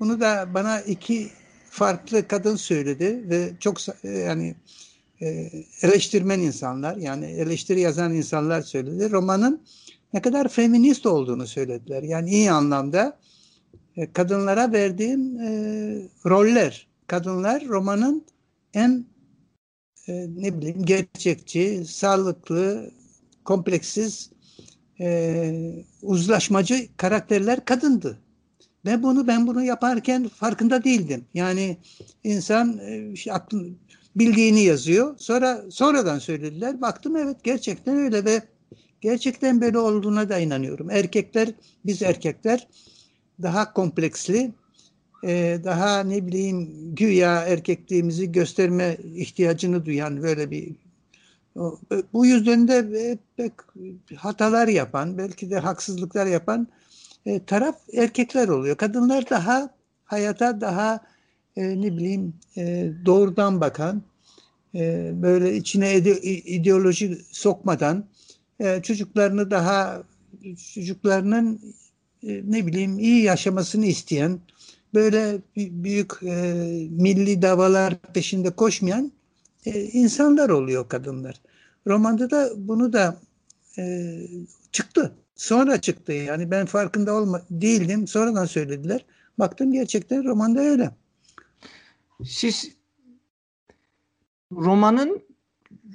Bunu 0.00 0.20
da 0.20 0.54
bana 0.54 0.80
iki 0.80 1.30
farklı 1.70 2.28
kadın 2.28 2.56
söyledi 2.56 3.30
ve 3.30 3.52
çok 3.60 3.76
e, 4.04 4.08
yani 4.10 4.54
e, 5.20 5.50
eleştirmen 5.82 6.40
insanlar 6.40 6.96
yani 6.96 7.26
eleştiri 7.26 7.80
yazan 7.80 8.14
insanlar 8.14 8.62
söyledi. 8.62 9.10
Romanın 9.10 9.62
ne 10.14 10.22
kadar 10.22 10.48
feminist 10.48 11.06
olduğunu 11.06 11.46
söylediler. 11.46 12.02
Yani 12.02 12.30
iyi 12.30 12.52
anlamda 12.52 13.18
e, 13.96 14.12
kadınlara 14.12 14.72
verdiğim 14.72 15.38
roller. 16.26 16.86
Kadınlar 17.06 17.64
romanın 17.66 18.24
en 18.74 19.06
ne 20.08 20.58
bileyim 20.58 20.84
gerçekçi, 20.84 21.84
sağlıklı, 21.86 22.90
kompleksiz, 23.44 24.30
e, 25.00 25.84
uzlaşmacı 26.02 26.88
karakterler 26.96 27.64
kadındı. 27.64 28.18
Ben 28.84 29.02
bunu 29.02 29.26
ben 29.26 29.46
bunu 29.46 29.64
yaparken 29.64 30.28
farkında 30.28 30.84
değildim. 30.84 31.24
Yani 31.34 31.76
insan 32.24 32.78
e, 32.78 33.14
aklı, 33.30 33.68
bildiğini 34.16 34.62
yazıyor. 34.62 35.14
Sonra 35.18 35.62
sonradan 35.70 36.18
söylediler. 36.18 36.80
Baktım 36.80 37.16
evet 37.16 37.36
gerçekten 37.44 37.96
öyle 37.96 38.24
ve 38.24 38.42
gerçekten 39.00 39.60
böyle 39.60 39.78
olduğuna 39.78 40.28
da 40.28 40.38
inanıyorum. 40.38 40.90
Erkekler, 40.90 41.48
biz 41.86 42.02
erkekler 42.02 42.68
daha 43.42 43.72
kompleksli, 43.72 44.52
e, 45.24 45.58
daha 45.64 46.00
ne 46.00 46.26
bileyim 46.26 46.70
güya 46.94 47.40
erkekliğimizi 47.40 48.32
gösterme 48.32 48.96
ihtiyacını 49.14 49.84
duyan 49.84 50.22
böyle 50.22 50.50
bir 50.50 50.72
bu 52.12 52.26
yüzden 52.26 52.68
de 52.68 53.18
pek 53.36 53.52
hatalar 54.16 54.68
yapan, 54.68 55.18
belki 55.18 55.50
de 55.50 55.58
haksızlıklar 55.58 56.26
yapan 56.26 56.68
e, 57.26 57.44
taraf 57.44 57.76
erkekler 57.92 58.48
oluyor. 58.48 58.76
Kadınlar 58.76 59.30
daha 59.30 59.70
hayata 60.04 60.60
daha 60.60 61.00
e, 61.56 61.80
ne 61.80 61.96
bileyim 61.96 62.34
e, 62.56 62.92
doğrudan 63.06 63.60
bakan, 63.60 64.02
e, 64.74 65.12
böyle 65.22 65.56
içine 65.56 65.96
ideoloji 65.96 67.18
sokmadan 67.30 68.04
e, 68.60 68.82
çocuklarını 68.82 69.50
daha 69.50 70.02
çocuklarının 70.74 71.60
e, 72.22 72.42
ne 72.44 72.66
bileyim 72.66 72.98
iyi 72.98 73.22
yaşamasını 73.22 73.86
isteyen, 73.86 74.40
böyle 74.94 75.38
büyük 75.56 76.12
e, 76.22 76.54
milli 76.90 77.42
davalar 77.42 77.98
peşinde 78.14 78.50
koşmayan 78.50 79.12
e, 79.66 79.82
insanlar 79.82 80.48
oluyor 80.48 80.88
kadınlar. 80.88 81.40
Romanda 81.86 82.30
da 82.30 82.50
bunu 82.56 82.92
da 82.92 83.20
e, 83.78 84.16
çıktı. 84.72 85.16
Sonra 85.36 85.80
çıktı 85.80 86.12
yani 86.12 86.50
ben 86.50 86.66
farkında 86.66 87.14
olma 87.14 87.42
değildim. 87.50 88.06
Sonradan 88.06 88.44
söylediler. 88.44 89.04
Baktım 89.38 89.72
gerçekten 89.72 90.24
romanda 90.24 90.60
öyle. 90.60 90.90
Siz 92.24 92.76
romanın 94.52 95.22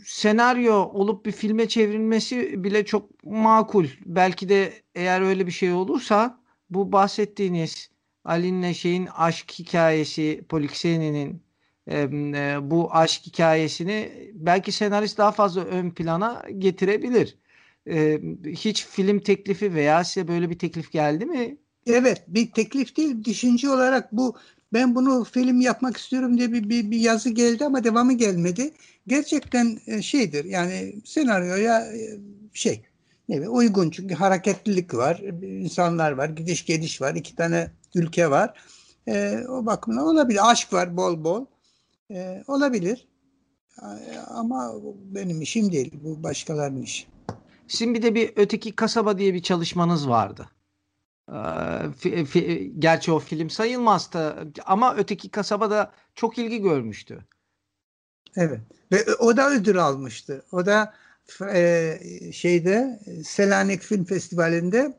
senaryo 0.05 0.73
olup 0.73 1.25
bir 1.25 1.31
filme 1.31 1.67
çevrilmesi 1.67 2.63
bile 2.63 2.85
çok 2.85 3.23
makul. 3.23 3.85
Belki 4.05 4.49
de 4.49 4.73
eğer 4.95 5.21
öyle 5.21 5.47
bir 5.47 5.51
şey 5.51 5.71
olursa 5.73 6.39
bu 6.69 6.91
bahsettiğiniz 6.91 7.89
Ali'nin 8.25 8.73
şeyin 8.73 9.05
aşk 9.05 9.51
hikayesi 9.59 10.45
Polixeni'nin 10.49 11.46
e, 11.91 12.57
bu 12.71 12.93
aşk 12.93 13.21
hikayesini 13.25 14.11
belki 14.33 14.71
senarist 14.71 15.17
daha 15.17 15.31
fazla 15.31 15.61
ön 15.61 15.91
plana 15.91 16.43
getirebilir. 16.57 17.37
E, 17.89 18.21
hiç 18.45 18.85
film 18.85 19.19
teklifi 19.19 19.73
veya 19.73 20.03
size 20.03 20.27
böyle 20.27 20.49
bir 20.49 20.59
teklif 20.59 20.91
geldi 20.91 21.25
mi? 21.25 21.57
Evet 21.87 22.23
bir 22.27 22.51
teklif 22.51 22.97
değil 22.97 23.23
düşünce 23.23 23.69
olarak 23.69 24.11
bu 24.11 24.37
ben 24.73 24.95
bunu 24.95 25.23
film 25.23 25.61
yapmak 25.61 25.97
istiyorum 25.97 26.37
diye 26.37 26.53
bir, 26.53 26.69
bir, 26.69 26.91
bir 26.91 26.99
yazı 26.99 27.29
geldi 27.29 27.65
ama 27.65 27.83
devamı 27.83 28.13
gelmedi. 28.13 28.73
Gerçekten 29.07 29.79
e, 29.87 30.01
şeydir 30.01 30.45
yani 30.45 30.95
senaryoya 31.05 31.79
e, 31.79 32.19
şey 32.53 32.81
ne 33.29 33.49
uygun 33.49 33.89
çünkü 33.89 34.15
hareketlilik 34.15 34.93
var, 34.93 35.17
insanlar 35.43 36.11
var, 36.11 36.29
gidiş 36.29 36.65
geliş 36.65 37.01
var, 37.01 37.15
iki 37.15 37.35
tane 37.35 37.71
ülke 37.95 38.29
var. 38.29 38.53
E, 39.07 39.43
o 39.49 39.65
bakımdan 39.65 40.07
olabilir. 40.07 40.51
Aşk 40.51 40.73
var 40.73 40.97
bol 40.97 41.23
bol. 41.23 41.45
E, 42.11 42.43
olabilir. 42.47 43.07
Ama 44.27 44.73
benim 44.95 45.41
işim 45.41 45.71
değil. 45.71 45.91
Bu 46.03 46.23
başkalarının 46.23 46.81
işi. 46.81 47.07
Sizin 47.67 47.93
bir 47.93 48.01
de 48.01 48.15
bir 48.15 48.33
öteki 48.35 48.75
kasaba 48.75 49.17
diye 49.17 49.33
bir 49.33 49.41
çalışmanız 49.41 50.09
vardı. 50.09 50.49
Ee, 52.05 52.23
fi, 52.25 52.73
gerçi 52.79 53.11
o 53.11 53.19
film 53.19 53.49
sayılmaz 53.49 54.13
da 54.13 54.35
ama 54.65 54.95
öteki 54.95 55.29
kasaba 55.29 55.69
da 55.69 55.91
çok 56.15 56.37
ilgi 56.37 56.61
görmüştü. 56.61 57.25
Evet. 58.35 58.59
Ve 58.91 59.15
o 59.19 59.37
da 59.37 59.49
ödül 59.49 59.77
almıştı. 59.77 60.45
O 60.51 60.65
da 60.65 60.93
e, 61.53 61.99
şeyde 62.33 62.99
Selanik 63.25 63.81
Film 63.81 64.05
Festivali'nde 64.05 64.97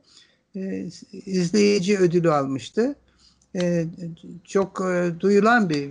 e, 0.57 0.89
izleyici 1.13 1.99
ödülü 1.99 2.33
almıştı. 2.33 2.97
E, 3.55 3.85
çok 4.45 4.81
e, 4.81 5.21
duyulan 5.21 5.71
bir 5.71 5.91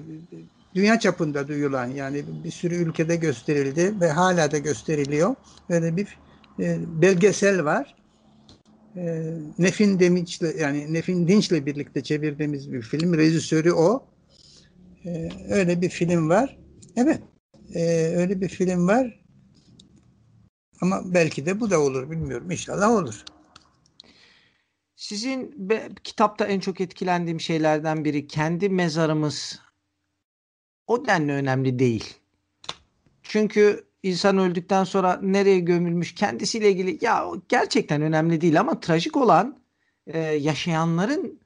dünya 0.75 0.99
çapında 0.99 1.47
duyulan 1.47 1.88
yani 1.88 2.23
bir 2.43 2.51
sürü 2.51 2.75
ülkede 2.75 3.15
gösterildi 3.15 4.01
ve 4.01 4.10
hala 4.12 4.51
da 4.51 4.58
gösteriliyor. 4.58 5.36
Böyle 5.69 5.97
bir 5.97 6.17
e, 6.60 6.77
belgesel 7.01 7.65
var. 7.65 7.95
E, 8.95 9.34
Nefin 9.58 9.99
Deminç'le 9.99 10.60
yani 10.60 10.93
Nefin 10.93 11.27
Dinç'le 11.27 11.65
birlikte 11.65 12.03
çevirdiğimiz 12.03 12.73
bir 12.73 12.82
film. 12.82 13.17
Rejisörü 13.17 13.71
o. 13.71 14.06
E, 15.06 15.30
öyle 15.49 15.82
bir 15.82 15.89
film 15.89 16.30
var. 16.30 16.58
Evet. 16.95 17.21
E, 17.73 17.84
öyle 18.15 18.41
bir 18.41 18.49
film 18.49 18.88
var. 18.88 19.23
Ama 20.82 21.01
belki 21.13 21.45
de 21.45 21.60
bu 21.60 21.69
da 21.69 21.80
olur 21.80 22.12
bilmiyorum. 22.12 22.51
İnşallah 22.51 22.91
olur. 22.91 23.23
Sizin 24.95 25.69
be, 25.69 25.89
kitapta 26.03 26.45
en 26.45 26.60
çok 26.60 26.82
etkilendiğim 26.82 27.39
şeylerden 27.39 28.06
biri 28.06 28.27
kendi 28.27 28.69
mezarımız 28.69 29.60
o 30.88 31.06
denli 31.06 31.32
önemli 31.32 31.80
değil. 31.80 32.13
Çünkü 33.23 33.88
insan 34.04 34.38
öldükten 34.38 34.84
sonra 34.84 35.19
nereye 35.21 35.60
gömülmüş 35.60 36.15
kendisiyle 36.15 36.71
ilgili 36.71 37.06
ya 37.06 37.26
gerçekten 37.50 38.02
önemli 38.02 38.41
değil 38.41 38.60
ama 38.60 38.80
trajik 38.80 39.17
olan 39.17 39.60
e, 40.08 40.19
yaşayanların 40.19 41.39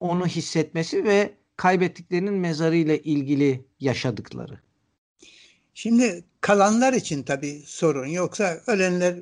onu 0.00 0.26
hissetmesi 0.26 1.04
ve 1.04 1.34
kaybettiklerinin 1.56 2.34
mezarıyla 2.34 2.96
ilgili 2.96 3.64
yaşadıkları. 3.80 4.60
Şimdi 5.74 6.24
kalanlar 6.40 6.92
için 6.92 7.22
tabii 7.22 7.62
sorun 7.66 8.06
yoksa 8.06 8.60
ölenler 8.66 9.16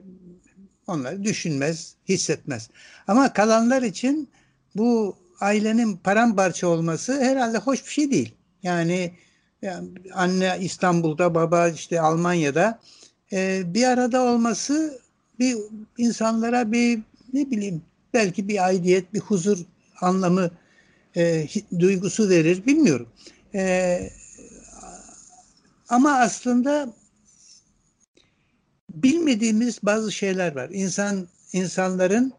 onları 0.86 1.24
düşünmez, 1.24 1.94
hissetmez. 2.08 2.70
Ama 3.06 3.32
kalanlar 3.32 3.82
için 3.82 4.30
bu 4.74 5.16
ailenin 5.40 5.96
paramparça 5.96 6.68
olması 6.68 7.20
herhalde 7.20 7.58
hoş 7.58 7.84
bir 7.84 7.90
şey 7.90 8.10
değil. 8.10 8.34
Yani 8.62 9.12
yani 9.62 9.88
anne 10.14 10.58
İstanbul'da, 10.60 11.34
baba 11.34 11.68
işte 11.68 12.00
Almanya'da 12.00 12.80
e, 13.32 13.62
bir 13.74 13.84
arada 13.84 14.22
olması 14.22 15.00
bir 15.38 15.56
insanlara 15.98 16.72
bir 16.72 17.00
ne 17.32 17.50
bileyim 17.50 17.82
belki 18.14 18.48
bir 18.48 18.64
aidiyet, 18.66 19.14
bir 19.14 19.20
huzur 19.20 19.58
anlamı 20.00 20.50
e, 21.16 21.48
duygusu 21.78 22.28
verir 22.28 22.66
bilmiyorum. 22.66 23.08
E, 23.54 24.10
ama 25.88 26.18
aslında 26.18 26.92
bilmediğimiz 28.94 29.78
bazı 29.82 30.12
şeyler 30.12 30.54
var. 30.54 30.70
İnsan 30.72 31.28
insanların 31.52 32.32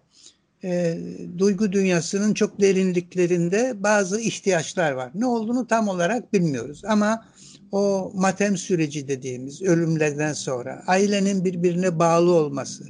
e, 0.63 0.97
duygu 1.37 1.71
dünyasının 1.71 2.33
çok 2.33 2.61
derinliklerinde 2.61 3.83
bazı 3.83 4.19
ihtiyaçlar 4.19 4.91
var. 4.91 5.11
Ne 5.15 5.25
olduğunu 5.25 5.67
tam 5.67 5.87
olarak 5.87 6.33
bilmiyoruz 6.33 6.81
ama 6.85 7.25
o 7.71 8.11
matem 8.15 8.57
süreci 8.57 9.07
dediğimiz 9.07 9.61
ölümlerden 9.61 10.33
sonra 10.33 10.83
ailenin 10.87 11.45
birbirine 11.45 11.99
bağlı 11.99 12.31
olması, 12.31 12.83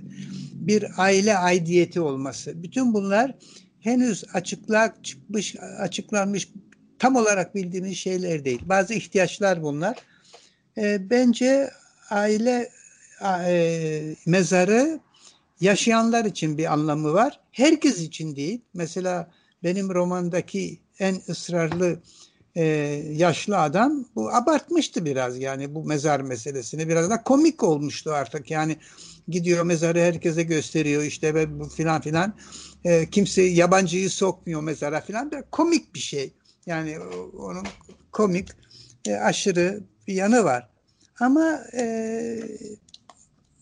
bir 0.53 0.85
aile 0.97 1.37
aidiyeti 1.37 2.01
olması, 2.01 2.63
bütün 2.63 2.93
bunlar 2.93 3.35
henüz 3.79 4.23
açıklığa 4.33 4.93
çıkmış, 5.03 5.55
açıklanmış 5.79 6.49
tam 6.99 7.15
olarak 7.15 7.55
bildiğimiz 7.55 7.97
şeyler 7.97 8.45
değil. 8.45 8.61
Bazı 8.65 8.93
ihtiyaçlar 8.93 9.63
bunlar. 9.63 9.97
E, 10.77 11.09
bence 11.09 11.69
aile 12.09 12.69
e, 13.47 14.15
mezarı 14.25 14.99
yaşayanlar 15.63 16.25
için 16.25 16.57
bir 16.57 16.73
anlamı 16.73 17.13
var. 17.13 17.39
Herkes 17.51 18.01
için 18.01 18.35
değil. 18.35 18.61
Mesela 18.73 19.31
benim 19.63 19.89
romandaki 19.89 20.79
en 20.99 21.15
ısrarlı 21.29 21.99
e, 22.55 22.63
yaşlı 23.11 23.59
adam 23.59 24.05
bu 24.15 24.33
abartmıştı 24.35 25.05
biraz 25.05 25.39
yani 25.39 25.75
bu 25.75 25.83
mezar 25.83 26.19
meselesini. 26.19 26.89
Biraz 26.89 27.09
da 27.09 27.23
komik 27.23 27.63
olmuştu 27.63 28.11
artık. 28.11 28.51
Yani 28.51 28.77
gidiyor 29.27 29.63
mezarı 29.63 29.99
herkese 29.99 30.43
gösteriyor. 30.43 31.03
İşte 31.03 31.33
ve 31.33 31.59
bu 31.59 31.69
filan 31.69 32.01
filan. 32.01 32.33
E, 32.85 33.09
kimse 33.09 33.41
yabancıyı 33.41 34.09
sokmuyor 34.09 34.61
mezara 34.61 35.01
filan. 35.01 35.31
Bir 35.31 35.41
komik 35.51 35.95
bir 35.95 35.99
şey. 35.99 36.33
Yani 36.65 36.99
onun 37.37 37.67
komik 38.11 38.49
e, 39.07 39.15
aşırı 39.15 39.83
bir 40.07 40.13
yanı 40.13 40.43
var. 40.43 40.69
Ama 41.19 41.59
e, 41.77 41.83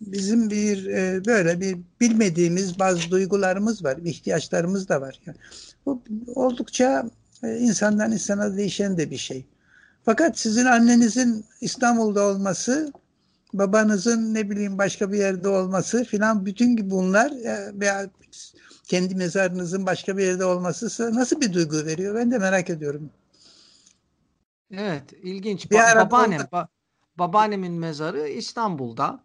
bizim 0.01 0.49
bir 0.49 0.85
e, 0.85 1.25
böyle 1.25 1.61
bir 1.61 1.77
bilmediğimiz 2.01 2.79
bazı 2.79 3.11
duygularımız 3.11 3.83
var, 3.83 3.97
ihtiyaçlarımız 3.97 4.89
da 4.89 5.01
var. 5.01 5.19
Yani 5.25 5.37
bu 5.85 6.01
oldukça 6.35 7.09
e, 7.43 7.57
insandan 7.57 8.11
insana 8.11 8.57
değişen 8.57 8.97
de 8.97 9.11
bir 9.11 9.17
şey. 9.17 9.45
Fakat 10.05 10.39
sizin 10.39 10.65
annenizin 10.65 11.45
İstanbul'da 11.61 12.23
olması, 12.23 12.93
babanızın 13.53 14.33
ne 14.33 14.49
bileyim 14.49 14.77
başka 14.77 15.11
bir 15.11 15.17
yerde 15.17 15.47
olması 15.49 16.03
filan 16.03 16.45
bütün 16.45 16.91
bunlar 16.91 17.31
e, 17.31 17.79
veya 17.79 18.09
kendi 18.83 19.15
mezarınızın 19.15 19.85
başka 19.85 20.17
bir 20.17 20.23
yerde 20.23 20.45
olması 20.45 21.15
nasıl 21.15 21.41
bir 21.41 21.53
duygu 21.53 21.85
veriyor? 21.85 22.15
Ben 22.15 22.31
de 22.31 22.37
merak 22.37 22.69
ediyorum. 22.69 23.09
Evet, 24.71 25.13
ilginç. 25.23 25.65
Ba- 25.65 25.97
babaannem, 25.97 26.41
ba- 26.41 26.67
Babaannemin 27.17 27.73
mezarı 27.73 28.27
İstanbul'da. 28.27 29.23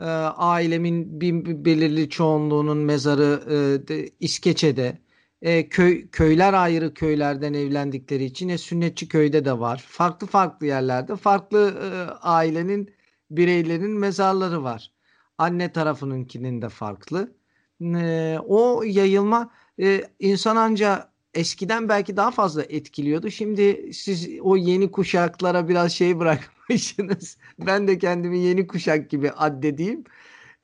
E, 0.00 0.04
ailemin 0.36 1.20
bir 1.20 1.64
belirli 1.64 2.10
çoğunluğunun 2.10 2.78
mezarı 2.78 3.42
e, 3.46 3.88
de, 3.88 4.10
İskeçe'de. 4.20 4.98
E, 5.42 5.68
köy 5.68 6.10
köyler 6.10 6.52
ayrı 6.52 6.94
köylerden 6.94 7.54
evlendikleri 7.54 8.24
için 8.24 8.48
e, 8.48 8.58
sünnetçi 8.58 9.08
köyde 9.08 9.44
de 9.44 9.58
var. 9.58 9.84
Farklı 9.88 10.26
farklı 10.26 10.66
yerlerde 10.66 11.16
farklı 11.16 11.74
e, 11.82 11.86
ailenin 12.22 12.94
bireylerin 13.30 13.90
mezarları 13.90 14.62
var. 14.62 14.92
Anne 15.38 15.72
tarafınınkinin 15.72 16.62
de 16.62 16.68
farklı. 16.68 17.36
E, 17.82 18.38
o 18.46 18.82
yayılma 18.82 19.50
e, 19.80 20.02
insan 20.18 20.56
anca 20.56 21.12
eskiden 21.36 21.88
belki 21.88 22.16
daha 22.16 22.30
fazla 22.30 22.62
etkiliyordu. 22.62 23.30
Şimdi 23.30 23.90
siz 23.92 24.28
o 24.40 24.56
yeni 24.56 24.90
kuşaklara 24.90 25.68
biraz 25.68 25.92
şey 25.92 26.18
bırakmışsınız. 26.18 27.38
Ben 27.58 27.88
de 27.88 27.98
kendimi 27.98 28.38
yeni 28.38 28.66
kuşak 28.66 29.10
gibi 29.10 29.30
addedeyim. 29.30 30.04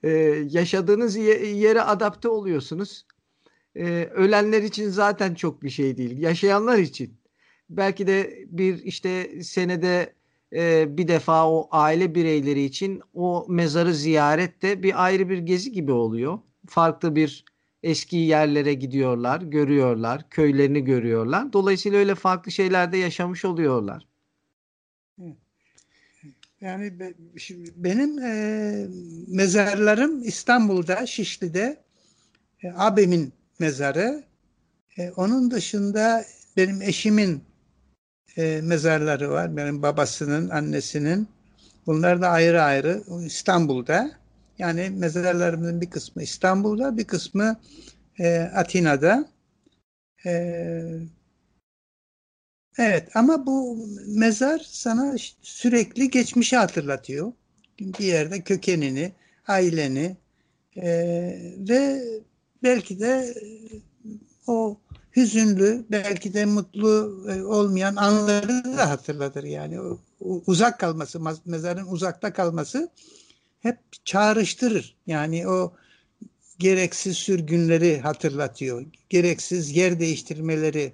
Ee, 0.02 0.10
yaşadığınız 0.50 1.16
yere 1.16 1.82
adapte 1.82 2.28
oluyorsunuz. 2.28 3.06
Ee, 3.76 4.08
ölenler 4.14 4.62
için 4.62 4.88
zaten 4.88 5.34
çok 5.34 5.62
bir 5.62 5.70
şey 5.70 5.96
değil. 5.96 6.18
Yaşayanlar 6.18 6.78
için. 6.78 7.20
Belki 7.70 8.06
de 8.06 8.44
bir 8.46 8.78
işte 8.84 9.42
senede 9.42 10.14
e, 10.52 10.96
bir 10.96 11.08
defa 11.08 11.50
o 11.50 11.68
aile 11.70 12.14
bireyleri 12.14 12.64
için 12.64 13.02
o 13.14 13.46
mezarı 13.48 13.94
ziyaret 13.94 14.62
de 14.62 14.82
bir 14.82 15.04
ayrı 15.04 15.28
bir 15.28 15.38
gezi 15.38 15.72
gibi 15.72 15.92
oluyor. 15.92 16.38
Farklı 16.68 17.16
bir 17.16 17.44
eski 17.82 18.16
yerlere 18.16 18.74
gidiyorlar, 18.74 19.40
görüyorlar, 19.40 20.30
köylerini 20.30 20.84
görüyorlar. 20.84 21.52
Dolayısıyla 21.52 21.98
öyle 21.98 22.14
farklı 22.14 22.52
şeylerde 22.52 22.96
yaşamış 22.96 23.44
oluyorlar. 23.44 24.06
Yani 26.60 26.92
benim 27.76 28.18
e, 28.18 28.86
mezarlarım 29.28 30.22
İstanbul'da, 30.22 31.06
Şişli'de 31.06 31.82
e, 32.62 32.72
abimin 32.76 33.32
mezarı. 33.58 34.24
E, 34.98 35.10
onun 35.10 35.50
dışında 35.50 36.24
benim 36.56 36.82
eşimin 36.82 37.44
e, 38.36 38.60
mezarları 38.62 39.30
var. 39.30 39.56
Benim 39.56 39.82
babasının, 39.82 40.48
annesinin. 40.48 41.28
Bunlar 41.86 42.22
da 42.22 42.28
ayrı 42.28 42.62
ayrı 42.62 43.02
İstanbul'da. 43.26 44.21
Yani 44.62 44.90
mezarlarımızın 44.90 45.80
bir 45.80 45.90
kısmı 45.90 46.22
İstanbul'da, 46.22 46.96
bir 46.96 47.04
kısmı 47.04 47.60
e, 48.18 48.38
Atina'da. 48.40 49.28
E, 50.26 50.32
evet 52.78 53.16
ama 53.16 53.46
bu 53.46 53.86
mezar 54.06 54.58
sana 54.66 55.14
sürekli 55.42 56.10
geçmişi 56.10 56.56
hatırlatıyor. 56.56 57.32
Bir 57.80 58.04
yerde 58.04 58.40
kökenini, 58.40 59.12
aileni 59.48 60.16
e, 60.76 60.88
ve 61.68 62.02
belki 62.62 63.00
de 63.00 63.34
o 64.46 64.80
hüzünlü, 65.16 65.84
belki 65.90 66.34
de 66.34 66.44
mutlu 66.44 67.24
e, 67.28 67.42
olmayan 67.42 67.96
anları 67.96 68.64
da 68.76 68.90
hatırlatır. 68.90 69.44
Yani 69.44 69.78
uzak 70.20 70.80
kalması, 70.80 71.20
mezarın 71.44 71.86
uzakta 71.86 72.32
kalması 72.32 72.90
hep 73.62 73.78
çağrıştırır. 74.04 74.96
Yani 75.06 75.48
o 75.48 75.72
gereksiz 76.58 77.16
sürgünleri 77.16 78.00
hatırlatıyor. 78.00 78.84
Gereksiz 79.10 79.76
yer 79.76 80.00
değiştirmeleri, 80.00 80.92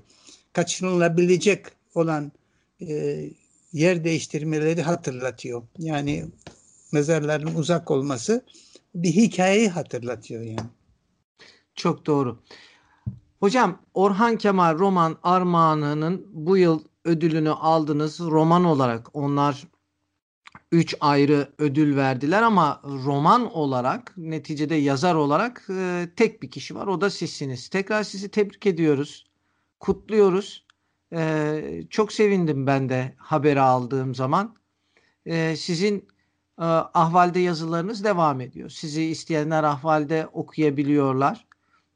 kaçınılabilecek 0.52 1.66
olan 1.94 2.32
e, 2.80 3.24
yer 3.72 4.04
değiştirmeleri 4.04 4.82
hatırlatıyor. 4.82 5.62
Yani 5.78 6.26
mezarların 6.92 7.54
uzak 7.54 7.90
olması 7.90 8.44
bir 8.94 9.12
hikayeyi 9.12 9.68
hatırlatıyor 9.68 10.42
yani. 10.42 10.70
Çok 11.74 12.06
doğru. 12.06 12.38
Hocam 13.40 13.82
Orhan 13.94 14.36
Kemal 14.38 14.78
Roman 14.78 15.18
Armağanı'nın 15.22 16.26
bu 16.32 16.56
yıl 16.56 16.84
ödülünü 17.04 17.50
aldınız 17.50 18.20
roman 18.20 18.64
olarak. 18.64 19.16
Onlar 19.16 19.64
üç 20.72 20.94
ayrı 21.00 21.52
ödül 21.58 21.96
verdiler 21.96 22.42
ama 22.42 22.80
roman 22.84 23.52
olarak 23.54 24.14
neticede 24.16 24.74
yazar 24.74 25.14
olarak 25.14 25.66
e, 25.70 26.08
tek 26.16 26.42
bir 26.42 26.50
kişi 26.50 26.74
var 26.74 26.86
o 26.86 27.00
da 27.00 27.10
sizsiniz. 27.10 27.68
Tekrar 27.68 28.02
sizi 28.02 28.28
tebrik 28.28 28.66
ediyoruz. 28.66 29.26
Kutluyoruz. 29.80 30.66
E, 31.12 31.82
çok 31.90 32.12
sevindim 32.12 32.66
ben 32.66 32.88
de 32.88 33.14
haberi 33.16 33.60
aldığım 33.60 34.14
zaman. 34.14 34.56
E, 35.26 35.56
sizin 35.56 36.08
e, 36.58 36.64
ahvalde 36.94 37.40
yazılarınız 37.40 38.04
devam 38.04 38.40
ediyor. 38.40 38.70
Sizi 38.70 39.04
isteyenler 39.04 39.64
ahvalde 39.64 40.26
okuyabiliyorlar. 40.32 41.46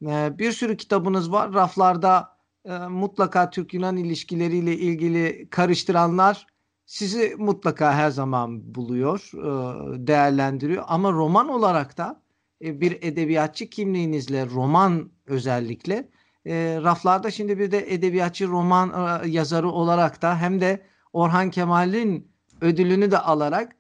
E, 0.06 0.38
bir 0.38 0.52
sürü 0.52 0.76
kitabınız 0.76 1.32
var. 1.32 1.54
Raflarda 1.54 2.36
e, 2.64 2.78
mutlaka 2.78 3.50
Türk-Yunan 3.50 3.96
ilişkileriyle 3.96 4.76
ilgili 4.76 5.48
karıştıranlar 5.50 6.46
sizi 6.86 7.34
mutlaka 7.38 7.94
her 7.94 8.10
zaman 8.10 8.74
buluyor, 8.74 9.30
e, 9.34 10.06
değerlendiriyor. 10.06 10.84
Ama 10.86 11.12
roman 11.12 11.48
olarak 11.48 11.98
da 11.98 12.22
e, 12.64 12.80
bir 12.80 12.98
edebiyatçı 13.02 13.70
kimliğinizle 13.70 14.46
roman 14.46 15.10
özellikle 15.26 16.08
e, 16.46 16.78
raflarda 16.82 17.30
şimdi 17.30 17.58
bir 17.58 17.70
de 17.70 17.94
edebiyatçı 17.94 18.48
roman 18.48 19.22
yazarı 19.26 19.68
olarak 19.68 20.22
da 20.22 20.40
hem 20.40 20.60
de 20.60 20.82
Orhan 21.12 21.50
Kemal'in 21.50 22.28
ödülünü 22.60 23.10
de 23.10 23.18
alarak 23.18 23.76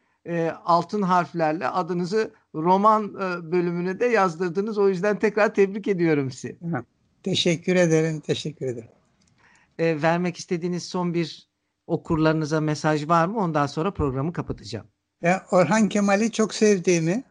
altın 0.64 1.02
harflerle 1.02 1.68
adınızı 1.68 2.34
roman 2.54 3.14
bölümüne 3.52 4.00
de 4.00 4.06
yazdırdınız. 4.06 4.78
O 4.78 4.88
yüzden 4.88 5.18
tekrar 5.18 5.54
tebrik 5.54 5.88
ediyorum 5.88 6.30
sizi. 6.30 6.58
Teşekkür 7.22 7.76
ederim, 7.76 8.20
teşekkür 8.20 8.66
ederim. 8.66 10.02
vermek 10.02 10.36
istediğiniz 10.36 10.84
son 10.84 11.14
bir 11.14 11.51
okurlarınıza 11.86 12.60
mesaj 12.60 13.08
var 13.08 13.26
mı? 13.26 13.38
Ondan 13.38 13.66
sonra 13.66 13.90
programı 13.90 14.32
kapatacağım. 14.32 14.86
Ya 15.22 15.46
Orhan 15.50 15.88
Kemal'i 15.88 16.32
çok 16.32 16.54
sevdiğimi, 16.54 17.24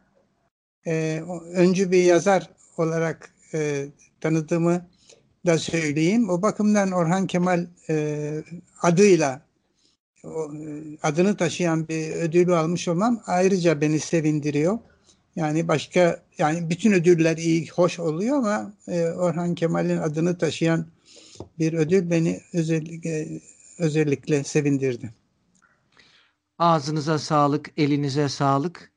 e, 0.88 1.24
öncü 1.54 1.92
bir 1.92 2.04
yazar 2.04 2.50
olarak 2.78 3.34
e, 3.54 3.88
tanıdığımı 4.22 4.88
da 5.46 5.58
söyleyeyim. 5.58 6.30
O 6.30 6.42
bakımdan 6.42 6.92
Orhan 6.92 7.28
Kemal 7.28 7.68
e, 7.90 8.44
adıyla 8.82 9.42
o, 10.24 10.54
e, 10.54 10.98
adını 11.04 11.38
taşıyan 11.38 11.88
bir 11.88 12.12
ödülü 12.12 12.56
almış 12.56 12.88
olmam 12.88 13.24
ayrıca 13.26 13.82
beni 13.82 14.00
sevindiriyor. 14.00 14.80
Yani 15.36 15.68
başka 15.68 16.24
yani 16.38 16.70
bütün 16.70 16.92
ödüller 16.92 17.38
iyi, 17.38 17.68
hoş 17.68 18.00
oluyor 18.00 18.38
ama 18.38 18.74
e, 18.88 19.04
Orhan 19.04 19.56
Kemal'in 19.56 19.98
adını 19.98 20.38
taşıyan 20.38 20.86
bir 21.60 21.74
ödül 21.74 22.10
beni 22.10 22.42
özellikle 22.54 23.28
özellikle 23.82 24.44
sevindirdi. 24.44 25.14
Ağzınıza 26.60 27.20
sağlık, 27.20 27.72
elinize 27.78 28.30
sağlık. 28.30 28.92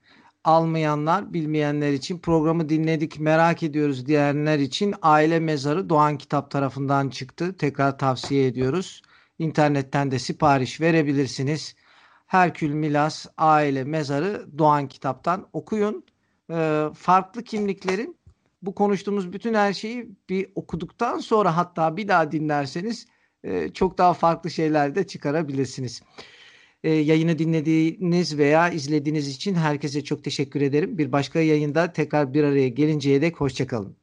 Almayanlar, 0.44 1.32
bilmeyenler 1.32 1.92
için 1.92 2.18
programı 2.18 2.68
dinledik, 2.68 3.20
merak 3.20 3.62
ediyoruz 3.62 4.06
diyenler 4.06 4.58
için 4.58 4.94
Aile 5.02 5.40
Mezarı 5.40 5.88
Doğan 5.88 6.18
Kitap 6.18 6.50
tarafından 6.50 7.08
çıktı. 7.08 7.56
Tekrar 7.56 7.98
tavsiye 7.98 8.46
ediyoruz. 8.46 9.02
İnternetten 9.38 10.10
de 10.10 10.18
sipariş 10.18 10.80
verebilirsiniz. 10.80 11.74
Herkül 12.26 12.70
Milas 12.70 13.26
Aile 13.36 13.84
Mezarı 13.84 14.58
Doğan 14.58 14.88
Kitap'tan 14.88 15.48
okuyun. 15.52 16.04
Ee, 16.50 16.84
farklı 16.94 17.44
kimliklerin 17.44 18.16
bu 18.62 18.74
konuştuğumuz 18.74 19.32
bütün 19.32 19.54
her 19.54 19.72
şeyi 19.72 20.10
bir 20.28 20.48
okuduktan 20.54 21.18
sonra 21.18 21.56
hatta 21.56 21.96
bir 21.96 22.08
daha 22.08 22.32
dinlerseniz 22.32 23.06
e, 23.44 23.72
çok 23.74 23.98
daha 23.98 24.14
farklı 24.14 24.50
şeyler 24.50 24.94
de 24.94 25.06
çıkarabilirsiniz. 25.06 26.02
E, 26.84 26.90
yayını 26.90 27.38
dinlediğiniz 27.38 28.38
veya 28.38 28.70
izlediğiniz 28.70 29.28
için 29.28 29.54
herkese 29.54 30.04
çok 30.04 30.24
teşekkür 30.24 30.60
ederim. 30.60 30.98
Bir 30.98 31.12
başka 31.12 31.40
yayında 31.40 31.92
tekrar 31.92 32.34
bir 32.34 32.44
araya 32.44 32.68
gelinceye 32.68 33.22
dek 33.22 33.40
hoşçakalın. 33.40 33.96